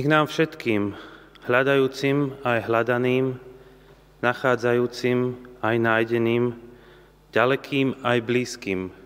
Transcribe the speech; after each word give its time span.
Nech 0.00 0.08
nám 0.08 0.32
všetkým, 0.32 0.96
hľadajúcim 1.44 2.32
aj 2.40 2.72
hľadaným, 2.72 3.36
nachádzajúcim 4.24 5.36
aj 5.60 5.76
nájdeným, 5.76 6.56
ďalekým 7.36 8.00
aj 8.00 8.18
blízkym, 8.24 8.96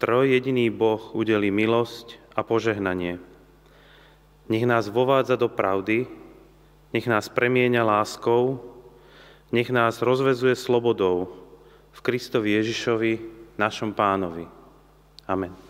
troj 0.00 0.32
jediný 0.32 0.72
Boh 0.72 1.12
udeli 1.12 1.52
milosť 1.52 2.16
a 2.32 2.40
požehnanie. 2.40 3.20
Nech 4.48 4.64
nás 4.64 4.88
vovádza 4.88 5.36
do 5.36 5.52
pravdy, 5.52 6.08
nech 6.96 7.04
nás 7.04 7.28
premieňa 7.28 7.84
láskou, 7.84 8.64
nech 9.52 9.68
nás 9.68 10.00
rozvezuje 10.00 10.56
slobodou 10.56 11.36
v 11.92 12.00
Kristovi 12.00 12.56
Ježišovi, 12.56 13.12
našom 13.60 13.92
pánovi. 13.92 14.48
Amen. 15.28 15.67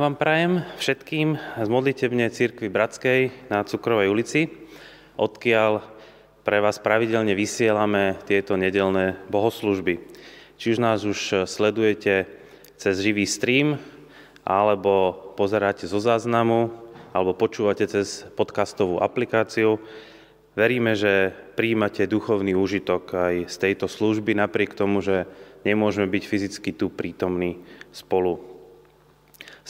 Vám 0.00 0.16
prajem 0.16 0.64
všetkým 0.80 1.36
z 1.60 1.68
modlitebne 1.68 2.32
Církvy 2.32 2.72
Bratskej 2.72 3.52
na 3.52 3.68
Cukrovej 3.68 4.08
ulici, 4.08 4.48
odkiaľ 5.20 5.84
pre 6.40 6.64
vás 6.64 6.80
pravidelne 6.80 7.36
vysielame 7.36 8.16
tieto 8.24 8.56
nedelné 8.56 9.20
bohoslužby. 9.28 10.00
Či 10.56 10.66
už 10.72 10.78
nás 10.80 11.04
už 11.04 11.44
sledujete 11.44 12.24
cez 12.80 12.96
živý 12.96 13.28
stream, 13.28 13.76
alebo 14.40 15.12
pozeráte 15.36 15.84
zo 15.84 16.00
záznamu, 16.00 16.72
alebo 17.12 17.36
počúvate 17.36 17.84
cez 17.84 18.24
podcastovú 18.40 19.04
aplikáciu, 19.04 19.76
veríme, 20.56 20.96
že 20.96 21.36
príjmate 21.60 22.08
duchovný 22.08 22.56
úžitok 22.56 23.12
aj 23.12 23.52
z 23.52 23.56
tejto 23.68 23.84
služby, 23.84 24.32
napriek 24.32 24.72
tomu, 24.72 25.04
že 25.04 25.28
nemôžeme 25.68 26.08
byť 26.08 26.24
fyzicky 26.24 26.72
tu 26.72 26.88
prítomní 26.88 27.60
spolu 27.92 28.49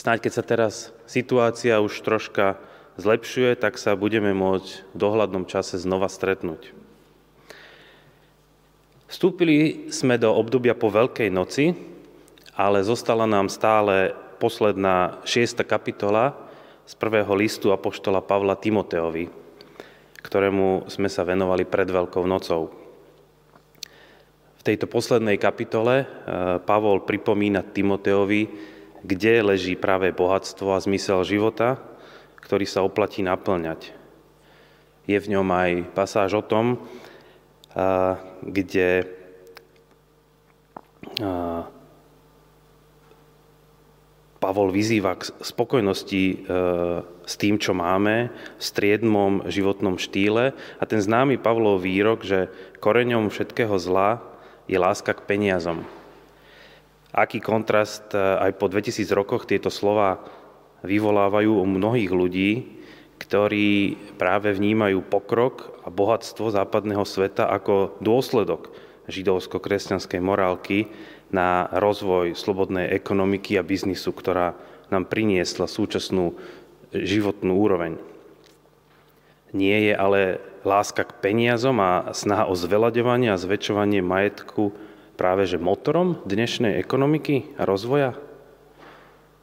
Snáď 0.01 0.25
keď 0.25 0.33
sa 0.33 0.41
teraz 0.41 0.73
situácia 1.05 1.77
už 1.77 2.01
troška 2.01 2.57
zlepšuje, 2.97 3.53
tak 3.53 3.77
sa 3.77 3.93
budeme 3.93 4.33
môcť 4.33 4.81
v 4.81 4.95
dohľadnom 4.97 5.45
čase 5.45 5.77
znova 5.77 6.09
stretnúť. 6.09 6.73
Vstúpili 9.05 9.93
sme 9.93 10.17
do 10.17 10.33
obdobia 10.33 10.73
po 10.73 10.89
Veľkej 10.89 11.29
noci, 11.29 11.77
ale 12.57 12.81
zostala 12.81 13.29
nám 13.29 13.45
stále 13.53 14.17
posledná 14.41 15.21
šiesta 15.21 15.61
kapitola 15.61 16.33
z 16.89 16.97
prvého 16.97 17.29
listu 17.37 17.69
Apoštola 17.69 18.25
Pavla 18.25 18.57
Timoteovi, 18.57 19.29
ktorému 20.17 20.89
sme 20.89 21.13
sa 21.13 21.21
venovali 21.21 21.61
pred 21.69 21.85
Veľkou 21.85 22.25
nocou. 22.25 22.73
V 24.57 24.61
tejto 24.65 24.89
poslednej 24.89 25.37
kapitole 25.37 25.93
eh, 26.01 26.07
Pavol 26.65 27.05
pripomína 27.05 27.61
Timoteovi, 27.69 28.70
kde 29.01 29.41
leží 29.41 29.73
práve 29.77 30.13
bohatstvo 30.13 30.73
a 30.73 30.83
zmysel 30.83 31.25
života, 31.25 31.81
ktorý 32.41 32.65
sa 32.65 32.85
oplatí 32.85 33.25
naplňať. 33.25 33.93
Je 35.09 35.17
v 35.17 35.31
ňom 35.37 35.47
aj 35.49 35.71
pasáž 35.97 36.37
o 36.39 36.43
tom, 36.45 36.77
kde 38.45 39.09
Pavol 44.41 44.73
vyzýva 44.73 45.21
k 45.21 45.29
spokojnosti 45.37 46.23
e, 46.25 46.35
s 47.05 47.33
tým, 47.37 47.61
čo 47.61 47.77
máme, 47.77 48.33
v 48.57 48.63
striedmom 48.65 49.45
životnom 49.45 50.01
štýle. 50.01 50.57
A 50.81 50.83
ten 50.89 50.97
známy 50.97 51.37
Pavlov 51.37 51.85
výrok, 51.85 52.25
že 52.25 52.49
koreňom 52.81 53.29
všetkého 53.29 53.77
zla 53.77 54.17
je 54.65 54.81
láska 54.81 55.13
k 55.13 55.21
peniazom. 55.29 55.85
Aký 57.11 57.43
kontrast 57.43 58.15
e, 58.15 58.19
aj 58.19 58.55
po 58.55 58.71
2000 58.71 59.03
rokoch 59.11 59.43
tieto 59.43 59.67
slova 59.67 60.23
vyvolávajú 60.87 61.59
u 61.59 61.65
mnohých 61.67 62.11
ľudí, 62.11 62.51
ktorí 63.19 63.99
práve 64.17 64.55
vnímajú 64.55 65.03
pokrok 65.05 65.77
a 65.85 65.93
bohatstvo 65.93 66.49
západného 66.49 67.05
sveta 67.05 67.51
ako 67.51 67.99
dôsledok 68.01 68.73
židovsko-kresťanskej 69.11 70.23
morálky 70.23 70.89
na 71.29 71.67
rozvoj 71.69 72.33
slobodnej 72.33 72.89
ekonomiky 72.95 73.59
a 73.59 73.67
biznisu, 73.67 74.15
ktorá 74.15 74.55
nám 74.89 75.07
priniesla 75.07 75.67
súčasnú 75.67 76.35
životnú 76.91 77.55
úroveň. 77.55 77.99
Nie 79.51 79.91
je 79.91 79.93
ale 79.95 80.21
láska 80.63 81.03
k 81.03 81.11
peniazom 81.19 81.75
a 81.83 82.15
snaha 82.15 82.47
o 82.47 82.55
zveľaďovanie 82.55 83.31
a 83.31 83.41
zväčšovanie 83.41 83.99
majetku 83.99 84.71
práve 85.21 85.45
že 85.45 85.61
motorom 85.61 86.17
dnešnej 86.25 86.81
ekonomiky 86.81 87.53
a 87.53 87.69
rozvoja? 87.69 88.17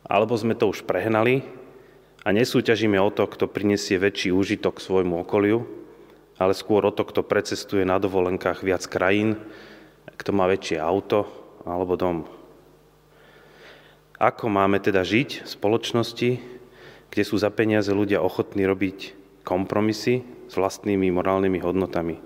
Alebo 0.03 0.35
sme 0.35 0.59
to 0.59 0.67
už 0.67 0.83
prehnali 0.83 1.47
a 2.27 2.35
nesúťažíme 2.35 2.99
o 2.99 3.15
to, 3.15 3.31
kto 3.31 3.47
prinesie 3.47 3.95
väčší 3.95 4.35
úžitok 4.35 4.83
svojmu 4.83 5.23
okoliu, 5.23 5.63
ale 6.35 6.51
skôr 6.59 6.83
o 6.83 6.91
to, 6.91 7.07
kto 7.07 7.23
precestuje 7.23 7.87
na 7.87 8.03
dovolenkách 8.03 8.67
viac 8.67 8.83
krajín, 8.91 9.39
kto 10.19 10.35
má 10.35 10.51
väčšie 10.51 10.83
auto 10.83 11.31
alebo 11.63 11.95
dom. 11.95 12.27
Ako 14.19 14.51
máme 14.51 14.83
teda 14.83 15.07
žiť 15.07 15.47
v 15.47 15.49
spoločnosti, 15.63 16.31
kde 17.07 17.23
sú 17.23 17.39
za 17.39 17.55
peniaze 17.55 17.95
ľudia 17.95 18.19
ochotní 18.19 18.67
robiť 18.67 19.15
kompromisy 19.47 20.27
s 20.51 20.55
vlastnými 20.59 21.07
morálnymi 21.15 21.63
hodnotami? 21.63 22.19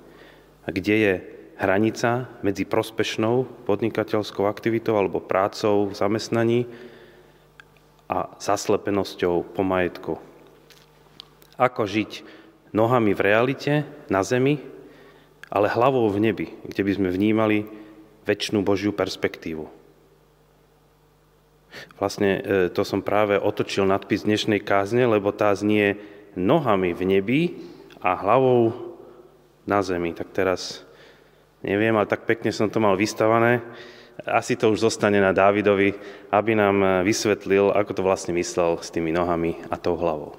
A 0.65 0.73
kde 0.73 0.97
je 0.97 1.15
hranica 1.63 2.27
medzi 2.43 2.67
prospešnou 2.67 3.47
podnikateľskou 3.71 4.51
aktivitou 4.51 4.99
alebo 4.99 5.23
prácou 5.23 5.87
v 5.87 5.95
zamestnaní 5.95 6.61
a 8.11 8.35
zaslepenosťou 8.43 9.55
po 9.55 9.63
majetku. 9.63 10.19
ako 11.63 11.87
žiť 11.87 12.27
nohami 12.75 13.15
v 13.15 13.21
realite, 13.23 13.73
na 14.11 14.27
zemi, 14.27 14.59
ale 15.47 15.71
hlavou 15.71 16.11
v 16.11 16.19
nebi, 16.19 16.47
kde 16.67 16.83
by 16.83 16.93
sme 16.99 17.09
vnímali 17.15 17.69
väčšinu 18.27 18.67
Božiu 18.67 18.91
perspektívu. 18.91 19.69
Vlastne 22.01 22.31
e, 22.41 22.41
to 22.73 22.83
som 22.83 23.05
práve 23.05 23.39
otočil 23.39 23.87
nadpis 23.87 24.27
dnešnej 24.27 24.65
kázne, 24.65 25.07
lebo 25.07 25.31
tá 25.31 25.53
znie 25.55 26.01
nohami 26.35 26.97
v 26.97 27.03
nebi 27.07 27.41
a 28.01 28.17
hlavou 28.17 28.73
na 29.69 29.85
zemi. 29.85 30.17
Tak 30.17 30.33
teraz 30.35 30.83
neviem, 31.65 31.95
ale 31.97 32.11
tak 32.11 32.27
pekne 32.27 32.51
som 32.51 32.69
to 32.69 32.83
mal 32.83 32.99
vystavané. 32.99 33.63
Asi 34.29 34.61
to 34.61 34.71
už 34.71 34.85
zostane 34.93 35.19
na 35.19 35.33
Dávidovi, 35.33 35.97
aby 36.31 36.53
nám 36.53 37.03
vysvetlil, 37.03 37.73
ako 37.73 37.91
to 37.97 38.03
vlastne 38.05 38.37
myslel 38.37 38.77
s 38.79 38.93
tými 38.93 39.09
nohami 39.09 39.57
a 39.73 39.81
tou 39.81 39.97
hlavou. 39.97 40.37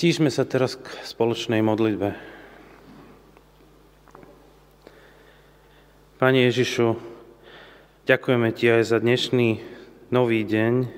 Stížme 0.00 0.32
sa 0.32 0.48
teraz 0.48 0.80
k 0.80 0.88
spoločnej 1.04 1.60
modlitbe. 1.60 2.16
Pane 6.16 6.38
Ježišu, 6.48 6.96
ďakujeme 8.08 8.48
Ti 8.48 8.80
aj 8.80 8.96
za 8.96 8.96
dnešný 8.96 9.60
nový 10.08 10.40
deň, 10.48 10.88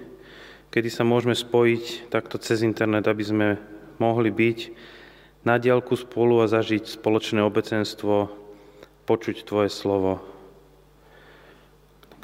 kedy 0.70 0.86
sa 0.86 1.02
môžeme 1.02 1.34
spojiť 1.34 2.14
takto 2.14 2.38
cez 2.38 2.62
internet, 2.62 3.10
aby 3.10 3.24
sme 3.26 3.48
mohli 3.98 4.30
byť 4.30 4.70
na 5.42 5.58
diálku 5.58 5.98
spolu 5.98 6.38
a 6.38 6.46
zažiť 6.46 6.86
spoločné 6.86 7.42
obecenstvo, 7.42 8.30
počuť 9.10 9.42
Tvoje 9.42 9.74
slovo. 9.74 10.22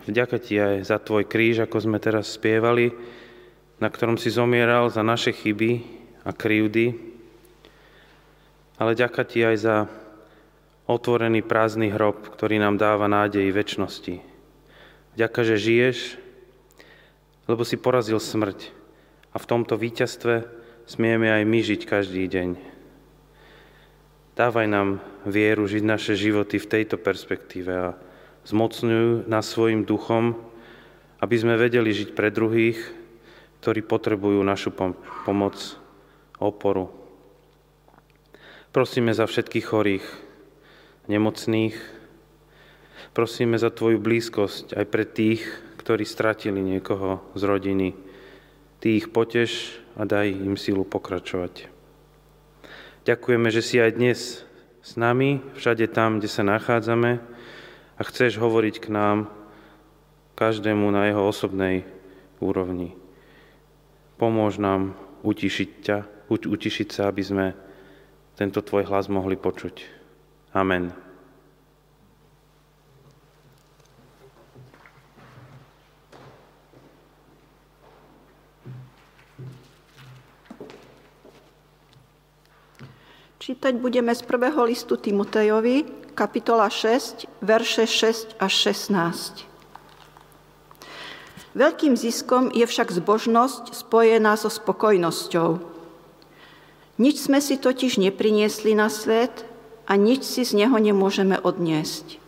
Vďaka 0.07 0.39
Ti 0.39 0.55
aj 0.63 0.77
za 0.87 1.03
Tvoj 1.03 1.27
kríž, 1.27 1.59
ako 1.59 1.83
sme 1.83 1.99
teraz 1.99 2.39
spievali, 2.39 2.95
na 3.83 3.91
ktorom 3.91 4.15
si 4.15 4.31
zomieral 4.31 4.87
za 4.95 5.03
naše 5.03 5.35
chyby, 5.35 5.98
a 6.29 6.31
krivdy, 6.37 6.93
ale 8.77 8.93
ďaká 8.93 9.25
ti 9.25 9.41
aj 9.41 9.57
za 9.57 9.77
otvorený 10.85 11.41
prázdny 11.41 11.89
hrob, 11.89 12.21
ktorý 12.29 12.61
nám 12.61 12.77
dáva 12.77 13.09
nádej 13.09 13.49
väčšnosti. 13.49 14.21
Ďaká, 15.17 15.41
že 15.43 15.57
žiješ, 15.57 15.99
lebo 17.49 17.65
si 17.65 17.81
porazil 17.81 18.21
smrť 18.21 18.71
a 19.33 19.37
v 19.41 19.49
tomto 19.49 19.81
víťazstve 19.81 20.45
smieme 20.85 21.33
aj 21.33 21.43
my 21.49 21.59
žiť 21.65 21.81
každý 21.89 22.29
deň. 22.29 22.49
Dávaj 24.37 24.67
nám 24.71 25.03
vieru 25.27 25.67
žiť 25.67 25.83
naše 25.83 26.15
životy 26.15 26.63
v 26.63 26.71
tejto 26.71 27.01
perspektíve 27.01 27.73
a 27.73 27.89
zmocňujú 28.47 29.27
nás 29.27 29.49
svojim 29.49 29.83
duchom, 29.83 30.39
aby 31.19 31.35
sme 31.35 31.59
vedeli 31.59 31.91
žiť 31.91 32.15
pre 32.15 32.31
druhých, 32.31 32.79
ktorí 33.59 33.83
potrebujú 33.83 34.39
našu 34.47 34.71
pomoc 35.27 35.59
oporu. 36.38 36.90
Prosíme 38.71 39.11
za 39.14 39.26
všetkých 39.26 39.66
chorých, 39.66 40.07
nemocných. 41.11 41.76
Prosíme 43.16 43.59
za 43.59 43.75
Tvoju 43.75 43.99
blízkosť 43.99 44.78
aj 44.78 44.85
pre 44.87 45.04
tých, 45.09 45.42
ktorí 45.83 46.04
stratili 46.07 46.61
niekoho 46.62 47.25
z 47.35 47.42
rodiny. 47.42 47.88
Ty 48.78 48.88
ich 48.95 49.11
poteš 49.11 49.83
a 49.99 50.07
daj 50.07 50.30
im 50.30 50.54
sílu 50.54 50.87
pokračovať. 50.87 51.66
Ďakujeme, 53.09 53.49
že 53.49 53.62
si 53.64 53.80
aj 53.80 53.97
dnes 53.97 54.45
s 54.85 54.92
nami, 54.95 55.40
všade 55.57 55.88
tam, 55.90 56.21
kde 56.21 56.28
sa 56.30 56.45
nachádzame, 56.45 57.18
a 57.99 58.00
chceš 58.07 58.38
hovoriť 58.38 58.85
k 58.85 58.88
nám, 58.95 59.18
každému 60.38 60.87
na 60.95 61.11
jeho 61.11 61.26
osobnej 61.26 61.83
úrovni. 62.38 62.95
Pomôž 64.23 64.62
nám 64.62 64.95
utišiť 65.26 65.71
ťa, 65.83 65.99
utišiť 66.29 66.89
sa, 66.93 67.09
aby 67.09 67.23
sme 67.25 67.47
tento 68.37 68.61
tvoj 68.61 68.87
hlas 68.87 69.09
mohli 69.11 69.35
počuť. 69.35 69.83
Amen. 70.55 70.93
Čítať 83.49 83.81
budeme 83.81 84.13
z 84.13 84.23
prvého 84.29 84.61
listu 84.69 85.01
Timotejovi, 85.01 86.13
kapitola 86.13 86.69
6, 86.69 87.41
verše 87.41 87.89
6 87.89 88.37
až 88.37 88.53
16. 88.93 89.49
Veľkým 91.57 91.97
ziskom 91.97 92.53
je 92.53 92.69
však 92.69 92.93
zbožnosť 92.93 93.73
spojená 93.73 94.37
so 94.37 94.53
spokojnosťou. 94.53 95.78
Nič 96.99 97.31
sme 97.31 97.38
si 97.38 97.59
totiž 97.59 98.02
nepriniesli 98.02 98.75
na 98.75 98.90
svet 98.90 99.47
a 99.87 99.95
nič 99.95 100.26
si 100.26 100.43
z 100.43 100.59
neho 100.59 100.75
nemôžeme 100.75 101.38
odniesť. 101.38 102.19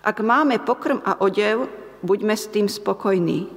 Ak 0.00 0.24
máme 0.24 0.56
pokrm 0.64 1.04
a 1.04 1.20
odev, 1.20 1.68
buďme 2.00 2.32
s 2.32 2.48
tým 2.48 2.72
spokojní. 2.72 3.52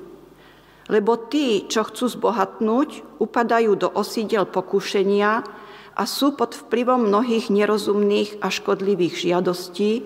Lebo 0.91 1.15
tí, 1.15 1.63
čo 1.71 1.87
chcú 1.87 2.11
zbohatnúť, 2.11 3.19
upadajú 3.23 3.79
do 3.79 3.87
osídel 3.87 4.43
pokušenia, 4.43 5.63
a 5.93 6.03
sú 6.09 6.33
pod 6.33 6.57
vplyvom 6.57 7.05
mnohých 7.05 7.53
nerozumných 7.53 8.41
a 8.41 8.49
škodlivých 8.49 9.29
žiadostí, 9.29 10.01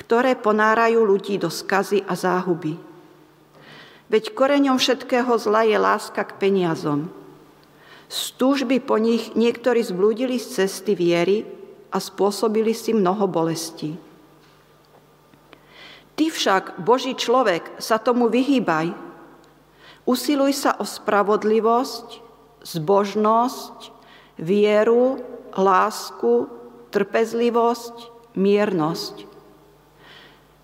ktoré 0.00 0.38
ponárajú 0.38 1.04
ľudí 1.04 1.36
do 1.36 1.52
skazy 1.52 2.00
a 2.08 2.16
záhuby. 2.16 2.80
Veď 4.08 4.32
koreňom 4.32 4.80
všetkého 4.80 5.36
zla 5.36 5.68
je 5.68 5.76
láska 5.76 6.24
k 6.24 6.32
peniazom. 6.40 7.12
Z 8.08 8.40
túžby 8.40 8.80
po 8.80 8.96
nich 8.96 9.36
niektorí 9.36 9.84
zblúdili 9.84 10.40
z 10.40 10.64
cesty 10.64 10.96
viery 10.96 11.44
a 11.92 12.00
spôsobili 12.00 12.72
si 12.72 12.96
mnoho 12.96 13.28
bolestí. 13.28 14.00
Ty 16.18 16.24
však, 16.34 16.82
Boží 16.82 17.14
človek, 17.14 17.78
sa 17.78 18.00
tomu 18.00 18.26
vyhýbaj. 18.26 18.90
Usiluj 20.08 20.56
sa 20.56 20.74
o 20.80 20.88
spravodlivosť, 20.88 22.24
zbožnosť, 22.64 23.94
vieru, 24.40 25.20
lásku, 25.54 26.48
trpezlivosť, 26.90 27.94
miernosť. 28.34 29.28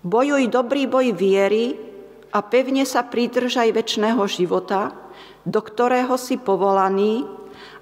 Bojuj 0.03 0.43
dobrý 0.49 0.89
boj 0.89 1.13
viery 1.13 1.77
a 2.35 2.43
pevne 2.43 2.83
sa 2.83 3.05
pridržaj 3.05 3.71
väčšného 3.71 4.21
života, 4.27 4.91
do 5.45 5.61
ktorého 5.61 6.17
si 6.17 6.41
povolaný 6.41 7.23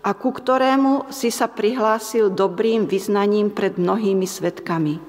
a 0.03 0.11
ku 0.11 0.35
ktorému 0.35 1.07
si 1.09 1.31
sa 1.31 1.47
prihlásil 1.47 2.29
dobrým 2.29 2.85
vyznaním 2.85 3.49
pred 3.49 3.79
mnohými 3.79 4.27
svetkami. 4.27 4.99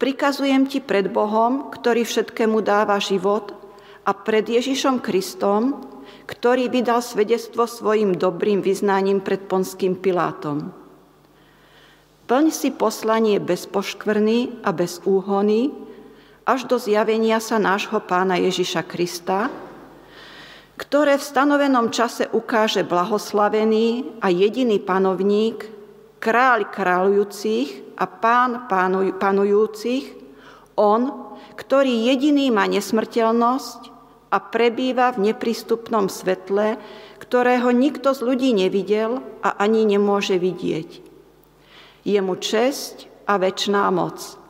Prikazujem 0.00 0.64
ti 0.64 0.80
pred 0.80 1.12
Bohom, 1.12 1.68
ktorý 1.68 2.08
všetkému 2.08 2.64
dáva 2.64 2.96
život, 2.96 3.52
a 4.00 4.16
pred 4.16 4.48
Ježišom 4.48 5.04
Kristom, 5.04 5.76
ktorý 6.24 6.72
vydal 6.72 7.04
svedectvo 7.04 7.68
svojim 7.68 8.16
dobrým 8.16 8.64
vyznaním 8.64 9.20
pred 9.20 9.44
Ponským 9.44 9.98
Pilátom. 9.98 10.72
Plň 12.24 12.46
si 12.54 12.70
poslanie 12.70 13.42
bez 13.42 13.66
poškvrny 13.66 14.62
a 14.62 14.70
bez 14.70 15.02
úhony, 15.02 15.74
až 16.46 16.64
do 16.64 16.78
zjavenia 16.78 17.42
sa 17.42 17.58
nášho 17.58 17.98
pána 18.06 18.38
Ježiša 18.38 18.86
Krista, 18.86 19.50
ktoré 20.80 21.20
v 21.20 21.28
stanovenom 21.28 21.92
čase 21.92 22.24
ukáže 22.32 22.88
blahoslavený 22.88 24.16
a 24.24 24.32
jediný 24.32 24.80
panovník, 24.80 25.68
kráľ 26.16 26.72
kráľujúcich 26.72 28.00
a 28.00 28.08
pán 28.08 28.64
panujúcich, 29.20 30.16
on, 30.80 31.36
ktorý 31.52 32.08
jediný 32.08 32.48
má 32.48 32.64
nesmrteľnosť 32.64 33.92
a 34.32 34.40
prebýva 34.40 35.12
v 35.12 35.28
neprístupnom 35.28 36.08
svetle, 36.08 36.80
ktorého 37.20 37.68
nikto 37.76 38.16
z 38.16 38.24
ľudí 38.24 38.56
nevidel 38.56 39.20
a 39.44 39.60
ani 39.60 39.84
nemôže 39.84 40.40
vidieť. 40.40 41.04
Je 42.08 42.20
mu 42.24 42.40
česť 42.40 43.28
a 43.28 43.36
väčšiná 43.36 43.84
moc. 43.92 44.40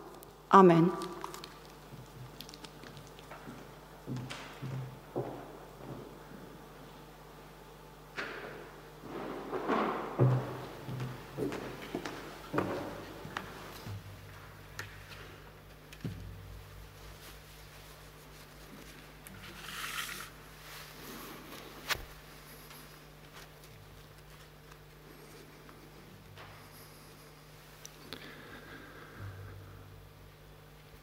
Amen. 0.54 1.09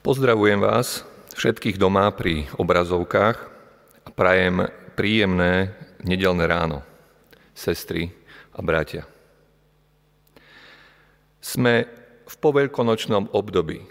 Pozdravujem 0.07 0.63
vás 0.63 1.03
všetkých 1.35 1.75
doma 1.75 2.07
pri 2.15 2.47
obrazovkách 2.55 3.37
a 4.07 4.09
prajem 4.15 4.71
príjemné 4.95 5.75
nedelné 5.99 6.47
ráno, 6.47 6.79
sestry 7.51 8.15
a 8.55 8.63
bratia. 8.63 9.03
Sme 11.43 11.91
v 12.23 12.35
poveľkonočnom 12.39 13.35
období. 13.35 13.83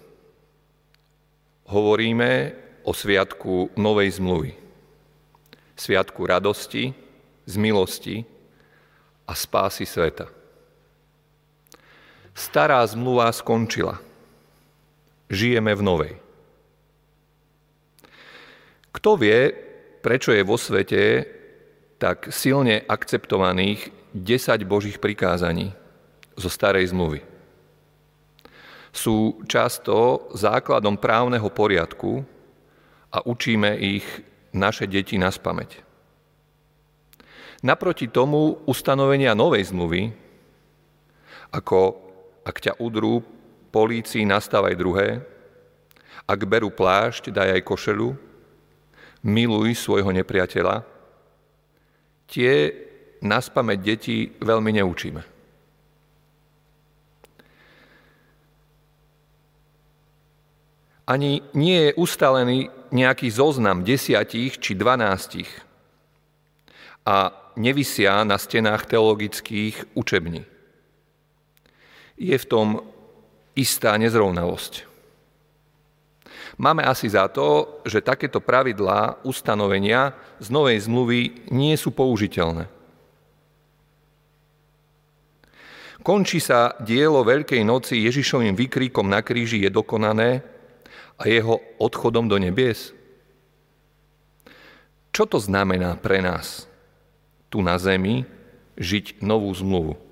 Hovoríme 1.69 2.57
o 2.89 2.97
sviatku 2.97 3.77
Novej 3.77 4.17
zmluvy. 4.17 4.57
Sviatku 5.77 6.25
radosti, 6.25 6.97
z 7.45 7.55
milosti 7.61 8.25
a 9.29 9.37
spásy 9.37 9.85
sveta. 9.85 10.33
Stará 12.33 12.81
zmluva 12.89 13.29
skončila– 13.37 14.01
žijeme 15.31 15.75
v 15.75 15.83
novej. 15.83 16.15
Kto 18.95 19.21
vie, 19.21 19.53
prečo 20.01 20.33
je 20.33 20.43
vo 20.47 20.57
svete 20.57 21.27
tak 22.01 22.33
silne 22.33 22.81
akceptovaných 22.89 23.93
10 24.17 24.65
Božích 24.65 24.97
prikázaní 24.97 25.77
zo 26.37 26.49
starej 26.49 26.91
zmluvy? 26.97 27.21
Sú 28.97 29.45
často 29.45 30.27
základom 30.33 30.97
právneho 30.97 31.53
poriadku 31.53 32.25
a 33.13 33.21
učíme 33.21 33.77
ich 33.77 34.07
naše 34.57 34.89
deti 34.89 35.21
na 35.21 35.29
spameť. 35.29 35.85
Naproti 37.61 38.09
tomu 38.09 38.57
ustanovenia 38.65 39.37
novej 39.37 39.69
zmluvy, 39.69 40.13
ako 41.53 42.01
ak 42.45 42.57
ťa 42.63 42.73
udrú 42.81 43.21
polícii 43.77 44.25
nastávaj 44.25 44.73
druhé, 44.73 45.21
ak 46.25 46.41
berú 46.49 46.73
plášť, 46.73 47.29
daj 47.29 47.61
aj 47.61 47.63
košelu, 47.69 48.17
miluj 49.21 49.77
svojho 49.77 50.09
nepriateľa, 50.17 50.81
tie 52.25 52.73
nás 53.21 53.53
pamäť 53.53 53.79
deti 53.85 54.33
veľmi 54.41 54.81
neučíme. 54.81 55.23
Ani 61.07 61.39
nie 61.55 61.79
je 61.87 61.93
ustalený 62.01 62.73
nejaký 62.91 63.31
zoznam 63.31 63.87
desiatich 63.87 64.59
či 64.59 64.75
dvanástich 64.75 65.47
a 67.07 67.31
nevisia 67.55 68.27
na 68.27 68.35
stenách 68.35 68.91
teologických 68.91 69.95
učební. 69.95 70.43
Je 72.19 72.35
v 72.35 72.47
tom 72.51 72.96
istá 73.57 73.97
nezrovnalosť. 73.97 74.85
Máme 76.57 76.85
asi 76.85 77.09
za 77.09 77.29
to, 77.29 77.81
že 77.85 78.05
takéto 78.05 78.41
pravidlá, 78.41 79.21
ustanovenia 79.25 80.17
z 80.41 80.49
novej 80.49 80.89
zmluvy 80.89 81.21
nie 81.53 81.77
sú 81.77 81.93
použiteľné. 81.93 82.69
Končí 86.01 86.39
sa 86.39 86.79
dielo 86.79 87.27
Veľkej 87.27 87.67
noci 87.67 88.07
Ježišovým 88.07 88.55
výkrikom 88.55 89.11
na 89.11 89.27
kríži 89.27 89.67
je 89.67 89.71
dokonané 89.75 90.39
a 91.19 91.27
jeho 91.27 91.59
odchodom 91.83 92.31
do 92.31 92.39
nebies. 92.39 92.95
Čo 95.11 95.27
to 95.27 95.43
znamená 95.43 95.99
pre 95.99 96.23
nás 96.23 96.71
tu 97.51 97.59
na 97.59 97.75
zemi 97.81 98.23
žiť 98.79 99.19
novú 99.19 99.51
zmluvu? 99.51 100.06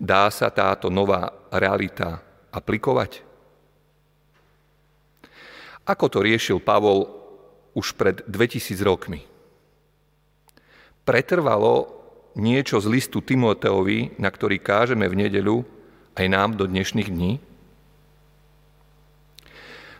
Dá 0.00 0.26
sa 0.30 0.50
táto 0.50 0.90
nová 0.90 1.30
realita 1.54 2.18
aplikovať? 2.50 3.22
Ako 5.84 6.08
to 6.08 6.24
riešil 6.24 6.58
Pavol 6.64 7.06
už 7.76 7.94
pred 7.94 8.24
2000 8.24 8.80
rokmi? 8.82 9.20
Pretrvalo 11.04 11.92
niečo 12.34 12.80
z 12.80 12.88
listu 12.88 13.20
Timoteovi, 13.20 14.16
na 14.16 14.32
ktorý 14.32 14.58
kážeme 14.58 15.04
v 15.06 15.28
nedeľu, 15.28 15.56
aj 16.16 16.26
nám 16.30 16.56
do 16.56 16.64
dnešných 16.64 17.08
dní? 17.12 17.32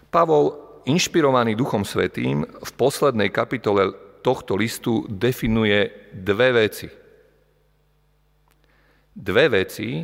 Pavol, 0.09 0.57
inšpirovaný 0.87 1.59
Duchom 1.59 1.83
Svetým, 1.83 2.47
v 2.47 2.71
poslednej 2.79 3.29
kapitole 3.29 3.93
tohto 4.25 4.57
listu 4.57 5.05
definuje 5.11 5.91
dve 6.17 6.65
veci. 6.65 7.04
Dve 9.15 9.47
veci, 9.47 10.03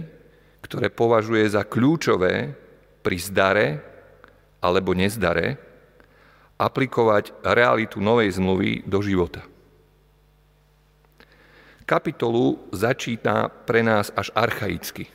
ktoré 0.62 0.87
považuje 0.87 1.42
za 1.51 1.66
kľúčové 1.66 2.55
pri 3.03 3.16
zdare 3.18 3.66
alebo 4.62 4.94
nezdare 4.94 5.59
aplikovať 6.61 7.42
realitu 7.42 7.99
novej 7.99 8.38
zmluvy 8.38 8.87
do 8.87 9.03
života. 9.03 9.42
Kapitolu 11.83 12.70
začíta 12.70 13.51
pre 13.51 13.83
nás 13.83 14.14
až 14.14 14.31
archaicky. 14.31 15.11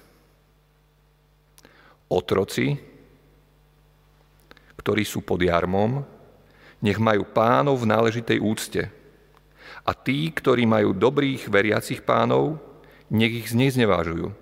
Otroci, 2.11 2.75
ktorí 4.75 5.07
sú 5.07 5.23
pod 5.23 5.39
jarmom, 5.39 6.03
nech 6.83 6.99
majú 6.99 7.23
pánov 7.23 7.79
v 7.79 7.89
náležitej 7.95 8.37
úcte. 8.43 8.83
A 9.87 9.95
tí, 9.95 10.27
ktorí 10.35 10.67
majú 10.67 10.91
dobrých 10.91 11.47
veriacich 11.47 12.03
pánov, 12.03 12.59
nech 13.09 13.45
ich 13.45 13.47
zneznevážujú, 13.51 14.33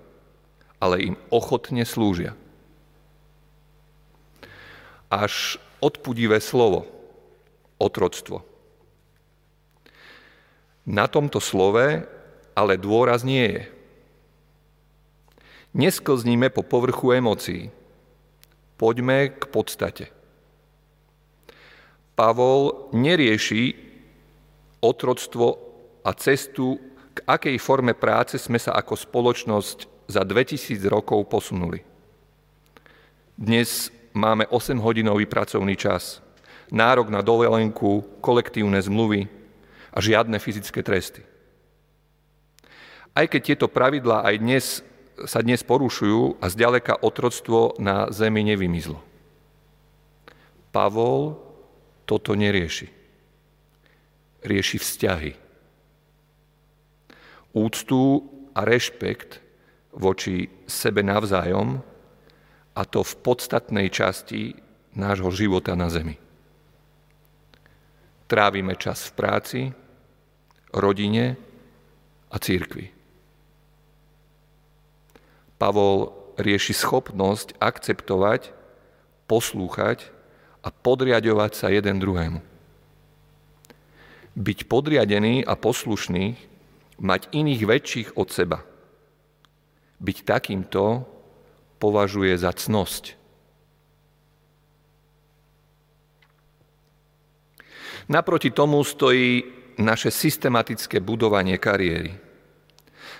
ale 0.80 0.96
im 1.12 1.14
ochotne 1.28 1.84
slúžia. 1.84 2.36
Až 5.12 5.60
odpudivé 5.84 6.40
slovo, 6.40 6.88
otroctvo. 7.76 8.42
Na 10.84 11.08
tomto 11.08 11.40
slove 11.40 12.04
ale 12.54 12.78
dôraz 12.78 13.26
nie 13.26 13.44
je. 13.50 13.62
Nesklzníme 15.74 16.54
po 16.54 16.62
povrchu 16.62 17.18
emócií. 17.18 17.74
Poďme 18.78 19.34
k 19.34 19.44
podstate. 19.50 20.06
Pavol 22.14 22.94
nerieši 22.94 23.74
otroctvo 24.78 25.58
a 26.06 26.14
cestu, 26.14 26.78
k 27.14 27.18
akej 27.22 27.56
forme 27.62 27.94
práce 27.94 28.34
sme 28.42 28.58
sa 28.58 28.74
ako 28.74 28.98
spoločnosť 28.98 30.10
za 30.10 30.26
2000 30.26 30.82
rokov 30.90 31.30
posunuli. 31.30 31.86
Dnes 33.38 33.94
máme 34.14 34.50
8-hodinový 34.50 35.30
pracovný 35.30 35.78
čas, 35.78 36.18
nárok 36.74 37.10
na 37.14 37.22
dovolenku, 37.22 38.18
kolektívne 38.18 38.82
zmluvy 38.82 39.30
a 39.94 39.98
žiadne 40.02 40.38
fyzické 40.42 40.82
tresty. 40.82 41.22
Aj 43.14 43.30
keď 43.30 43.40
tieto 43.54 43.66
pravidlá 43.70 44.26
aj 44.26 44.36
dnes 44.42 44.64
sa 45.30 45.38
dnes 45.38 45.62
porušujú 45.62 46.42
a 46.42 46.50
zďaleka 46.50 46.98
otroctvo 46.98 47.78
na 47.78 48.10
zemi 48.10 48.42
nevymizlo. 48.42 48.98
Pavol 50.74 51.38
toto 52.02 52.34
nerieši. 52.34 52.90
Rieši 54.42 54.76
vzťahy. 54.82 55.43
Úctu 57.54 58.26
a 58.50 58.66
rešpekt 58.66 59.38
voči 59.94 60.50
sebe 60.66 61.06
navzájom 61.06 61.78
a 62.74 62.82
to 62.82 63.06
v 63.06 63.14
podstatnej 63.22 63.86
časti 63.94 64.58
nášho 64.98 65.30
života 65.30 65.78
na 65.78 65.86
zemi. 65.86 66.18
Trávime 68.26 68.74
čas 68.74 69.06
v 69.06 69.12
práci, 69.14 69.60
rodine 70.74 71.38
a 72.34 72.36
církvi. 72.42 72.90
Pavol 75.54 76.10
rieši 76.34 76.74
schopnosť 76.74 77.54
akceptovať, 77.62 78.50
poslúchať 79.30 80.10
a 80.66 80.74
podriadovať 80.74 81.52
sa 81.54 81.70
jeden 81.70 82.02
druhému. 82.02 82.42
Byť 84.34 84.58
podriadený 84.66 85.46
a 85.46 85.54
poslušný, 85.54 86.34
mať 87.00 87.32
iných 87.34 87.62
väčších 87.64 88.08
od 88.14 88.28
seba. 88.30 88.58
Byť 89.98 90.16
takýmto 90.26 91.06
považuje 91.78 92.34
za 92.38 92.52
cnosť. 92.52 93.16
Naproti 98.04 98.52
tomu 98.52 98.84
stojí 98.84 99.42
naše 99.80 100.12
systematické 100.12 101.00
budovanie 101.00 101.56
kariéry. 101.56 102.12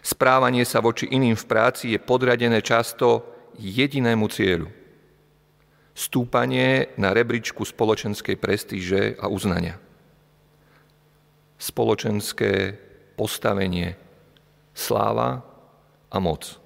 Správanie 0.04 0.68
sa 0.68 0.84
voči 0.84 1.08
iným 1.08 1.32
v 1.34 1.48
práci 1.48 1.96
je 1.96 1.98
podradené 1.98 2.60
často 2.60 3.24
jedinému 3.56 4.28
cieľu– 4.28 4.68
stúpanie 5.94 6.90
na 6.98 7.14
rebríčku 7.14 7.62
spoločenskej 7.62 8.34
prestíže 8.34 9.14
a 9.22 9.30
uznania. 9.30 9.78
Spoločenské 11.56 12.76
postavenie, 13.14 13.96
sláva 14.74 15.42
a 16.10 16.16
moc. 16.18 16.58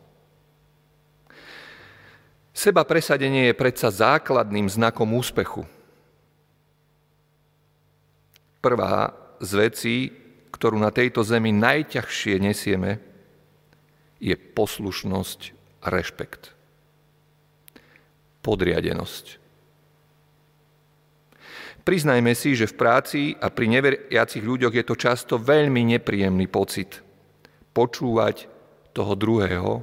Seba 2.52 2.82
presadenie 2.82 3.52
je 3.52 3.54
predsa 3.54 3.92
základným 3.94 4.66
znakom 4.66 5.14
úspechu. 5.14 5.62
Prvá 8.58 9.14
z 9.38 9.50
vecí, 9.54 9.96
ktorú 10.50 10.74
na 10.82 10.90
tejto 10.90 11.22
zemi 11.22 11.54
najťažšie 11.54 12.34
nesieme, 12.42 12.98
je 14.18 14.34
poslušnosť 14.34 15.40
a 15.87 15.94
rešpekt 15.94 16.58
podriadenosť. 18.48 19.47
Priznajme 21.88 22.37
si, 22.37 22.53
že 22.53 22.68
v 22.68 22.77
práci 22.77 23.33
a 23.40 23.48
pri 23.48 23.64
neveriacich 23.72 24.44
ľuďoch 24.44 24.77
je 24.77 24.85
to 24.85 24.92
často 24.92 25.40
veľmi 25.40 25.88
nepríjemný 25.96 26.44
pocit 26.44 27.01
počúvať 27.72 28.44
toho 28.92 29.16
druhého 29.16 29.81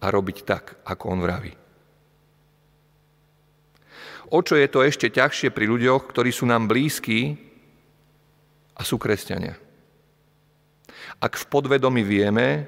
a 0.00 0.06
robiť 0.08 0.38
tak, 0.48 0.80
ako 0.88 1.04
on 1.12 1.20
vraví. 1.20 1.52
O 4.32 4.40
čo 4.40 4.56
je 4.56 4.64
to 4.72 4.80
ešte 4.80 5.12
ťažšie 5.12 5.52
pri 5.52 5.68
ľuďoch, 5.68 6.08
ktorí 6.08 6.32
sú 6.32 6.48
nám 6.48 6.64
blízki 6.64 7.36
a 8.72 8.80
sú 8.80 8.96
kresťania? 8.96 9.60
Ak 11.20 11.36
v 11.36 11.44
podvedomí 11.44 12.00
vieme, 12.08 12.64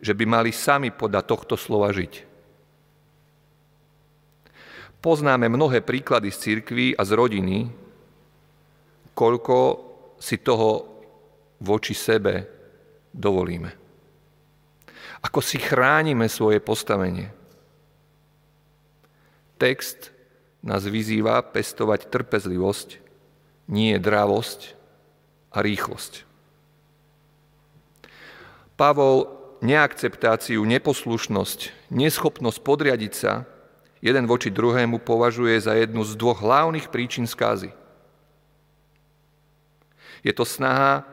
že 0.00 0.16
by 0.16 0.24
mali 0.24 0.56
sami 0.56 0.88
podľa 0.88 1.20
tohto 1.28 1.60
slova 1.60 1.92
žiť. 1.92 2.33
Poznáme 5.04 5.52
mnohé 5.52 5.84
príklady 5.84 6.32
z 6.32 6.40
církvy 6.40 6.96
a 6.96 7.04
z 7.04 7.12
rodiny, 7.12 7.68
koľko 9.12 9.56
si 10.16 10.40
toho 10.40 10.96
voči 11.60 11.92
sebe 11.92 12.48
dovolíme. 13.12 13.68
Ako 15.20 15.44
si 15.44 15.60
chránime 15.60 16.24
svoje 16.32 16.64
postavenie. 16.64 17.28
Text 19.60 20.08
nás 20.64 20.88
vyzýva 20.88 21.36
pestovať 21.52 22.08
trpezlivosť, 22.08 22.88
nie 23.68 24.00
dravosť 24.00 24.72
a 25.52 25.60
rýchlosť. 25.60 26.24
Pavol 28.80 29.28
neakceptáciu, 29.60 30.64
neposlušnosť, 30.64 31.92
neschopnosť 31.92 32.58
podriadiť 32.64 33.12
sa 33.12 33.44
jeden 34.04 34.28
voči 34.28 34.52
druhému 34.52 35.00
považuje 35.00 35.56
za 35.64 35.72
jednu 35.80 36.04
z 36.04 36.12
dvoch 36.12 36.44
hlavných 36.44 36.92
príčin 36.92 37.24
skázy. 37.24 37.72
Je 40.20 40.32
to 40.36 40.44
snaha, 40.44 41.08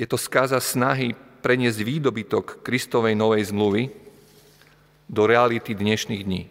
je 0.00 0.08
to 0.08 0.16
skáza 0.16 0.56
snahy 0.64 1.12
preniesť 1.44 1.80
výdobytok 1.84 2.64
Kristovej 2.64 3.12
novej 3.12 3.52
zmluvy 3.52 3.92
do 5.12 5.28
reality 5.28 5.76
dnešných 5.76 6.24
dní. 6.24 6.42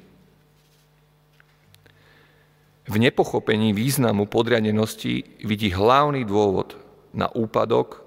V 2.89 2.95
nepochopení 2.97 3.73
významu 3.73 4.25
podriadenosti 4.25 5.41
vidí 5.45 5.69
hlavný 5.69 6.25
dôvod 6.25 6.77
na 7.13 7.29
úpadok, 7.29 8.01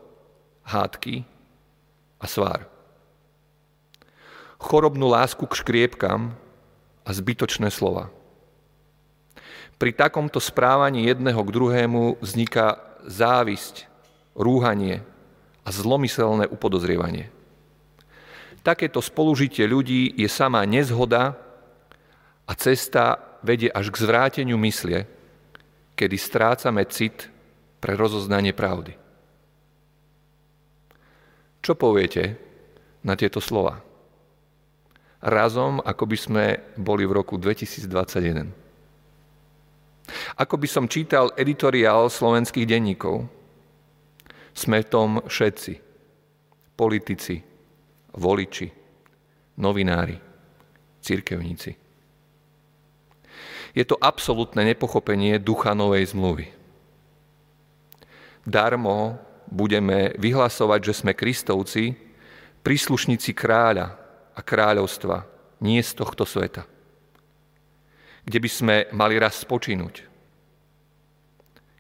hádky 0.67 1.27
a 2.23 2.27
svár. 2.27 2.67
Chorobnú 4.59 5.11
lásku 5.11 5.43
k 5.47 5.59
škriepkam 5.59 6.35
a 7.03 7.11
zbytočné 7.11 7.71
slova. 7.71 8.11
Pri 9.77 9.91
takomto 9.91 10.39
správaní 10.39 11.11
jedného 11.11 11.43
k 11.43 11.55
druhému 11.55 12.23
vzniká 12.23 12.79
závisť, 13.03 13.91
rúhanie 14.39 15.03
a 15.67 15.69
zlomyselné 15.75 16.47
upodozrievanie. 16.49 17.29
Takéto 18.63 19.03
spolužitie 19.03 19.67
ľudí 19.67 20.15
je 20.15 20.31
samá 20.31 20.63
nezhoda 20.63 21.35
A 22.47 22.53
cesta 22.59 23.19
vedie 23.43 23.71
až 23.71 23.91
k 23.95 24.03
zvráteniu 24.03 24.59
myslie, 24.61 25.07
kedy 25.95 26.17
strácame 26.19 26.83
cit 26.91 27.31
pre 27.79 27.95
rozoznanie 27.95 28.51
pravdy. 28.51 28.99
Čo 31.63 31.79
poviete 31.79 32.39
na 33.07 33.15
tieto 33.15 33.39
slova? 33.39 33.79
Razom, 35.23 35.79
ako 35.79 36.05
by 36.11 36.17
sme 36.19 36.45
boli 36.75 37.07
v 37.07 37.15
roku 37.15 37.39
2021. 37.39 38.51
Ako 40.35 40.59
by 40.59 40.67
som 40.67 40.91
čítal 40.91 41.31
editoriál 41.39 42.11
slovenských 42.11 42.67
denníkov, 42.67 43.31
sme 44.51 44.83
v 44.83 44.91
tom 44.91 45.23
všetci. 45.23 45.79
Politici, 46.75 47.39
voliči, 48.19 48.67
novinári, 49.63 50.19
cirkevníci. 50.99 51.71
Je 53.79 53.85
to 53.87 53.95
absolútne 54.03 54.67
nepochopenie 54.67 55.39
ducha 55.39 55.71
novej 55.71 56.11
zmluvy. 56.11 56.51
Darmo 58.43 59.23
budeme 59.47 60.19
vyhlasovať, 60.19 60.91
že 60.91 60.99
sme 60.99 61.15
kristovci, 61.15 61.95
príslušníci 62.67 63.31
kráľa 63.39 64.02
a 64.33 64.41
kráľovstva, 64.41 65.29
nie 65.63 65.79
z 65.79 65.93
tohto 65.95 66.27
sveta, 66.27 66.67
kde 68.25 68.39
by 68.39 68.51
sme 68.51 68.77
mali 68.91 69.19
raz 69.21 69.39
spočinúť. 69.43 70.09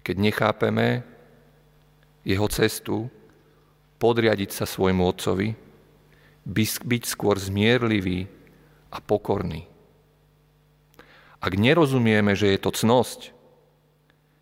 Keď 0.02 0.16
nechápeme 0.18 1.06
jeho 2.22 2.46
cestu, 2.50 3.10
podriadiť 4.02 4.50
sa 4.50 4.66
svojmu 4.66 5.02
otcovi, 5.06 5.54
byť 6.82 7.02
skôr 7.06 7.38
zmierlivý 7.38 8.26
a 8.90 8.98
pokorný. 8.98 9.70
Ak 11.42 11.58
nerozumieme, 11.58 12.34
že 12.34 12.54
je 12.54 12.58
to 12.58 12.70
cnosť, 12.74 13.34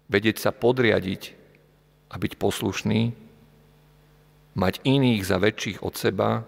vedieť 0.08 0.36
sa 0.40 0.50
podriadiť 0.52 1.36
a 2.12 2.16
byť 2.16 2.32
poslušný, 2.36 3.12
mať 4.56 4.74
iných 4.82 5.22
za 5.24 5.38
väčších 5.38 5.80
od 5.80 5.94
seba, 5.94 6.44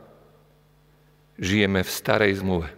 žijeme 1.43 1.83
v 1.83 1.91
starej 1.91 2.39
zmluve. 2.39 2.71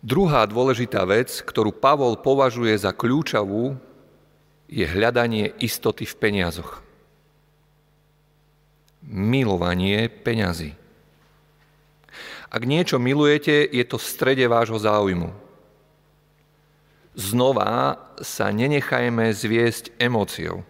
Druhá 0.00 0.46
dôležitá 0.48 1.02
vec, 1.04 1.28
ktorú 1.44 1.74
Pavol 1.74 2.16
považuje 2.16 2.72
za 2.78 2.94
kľúčovú, 2.94 3.76
je 4.70 4.86
hľadanie 4.86 5.52
istoty 5.60 6.08
v 6.08 6.14
peniazoch. 6.16 6.80
Milovanie 9.02 10.06
peňazí. 10.08 10.74
Ak 12.46 12.62
niečo 12.62 13.02
milujete, 13.02 13.66
je 13.66 13.82
to 13.82 13.98
v 13.98 14.06
strede 14.06 14.46
vášho 14.46 14.78
záujmu. 14.78 15.34
Znova 17.18 17.98
sa 18.22 18.54
nenechajme 18.54 19.34
zviesť 19.34 19.90
emóciou. 19.98 20.62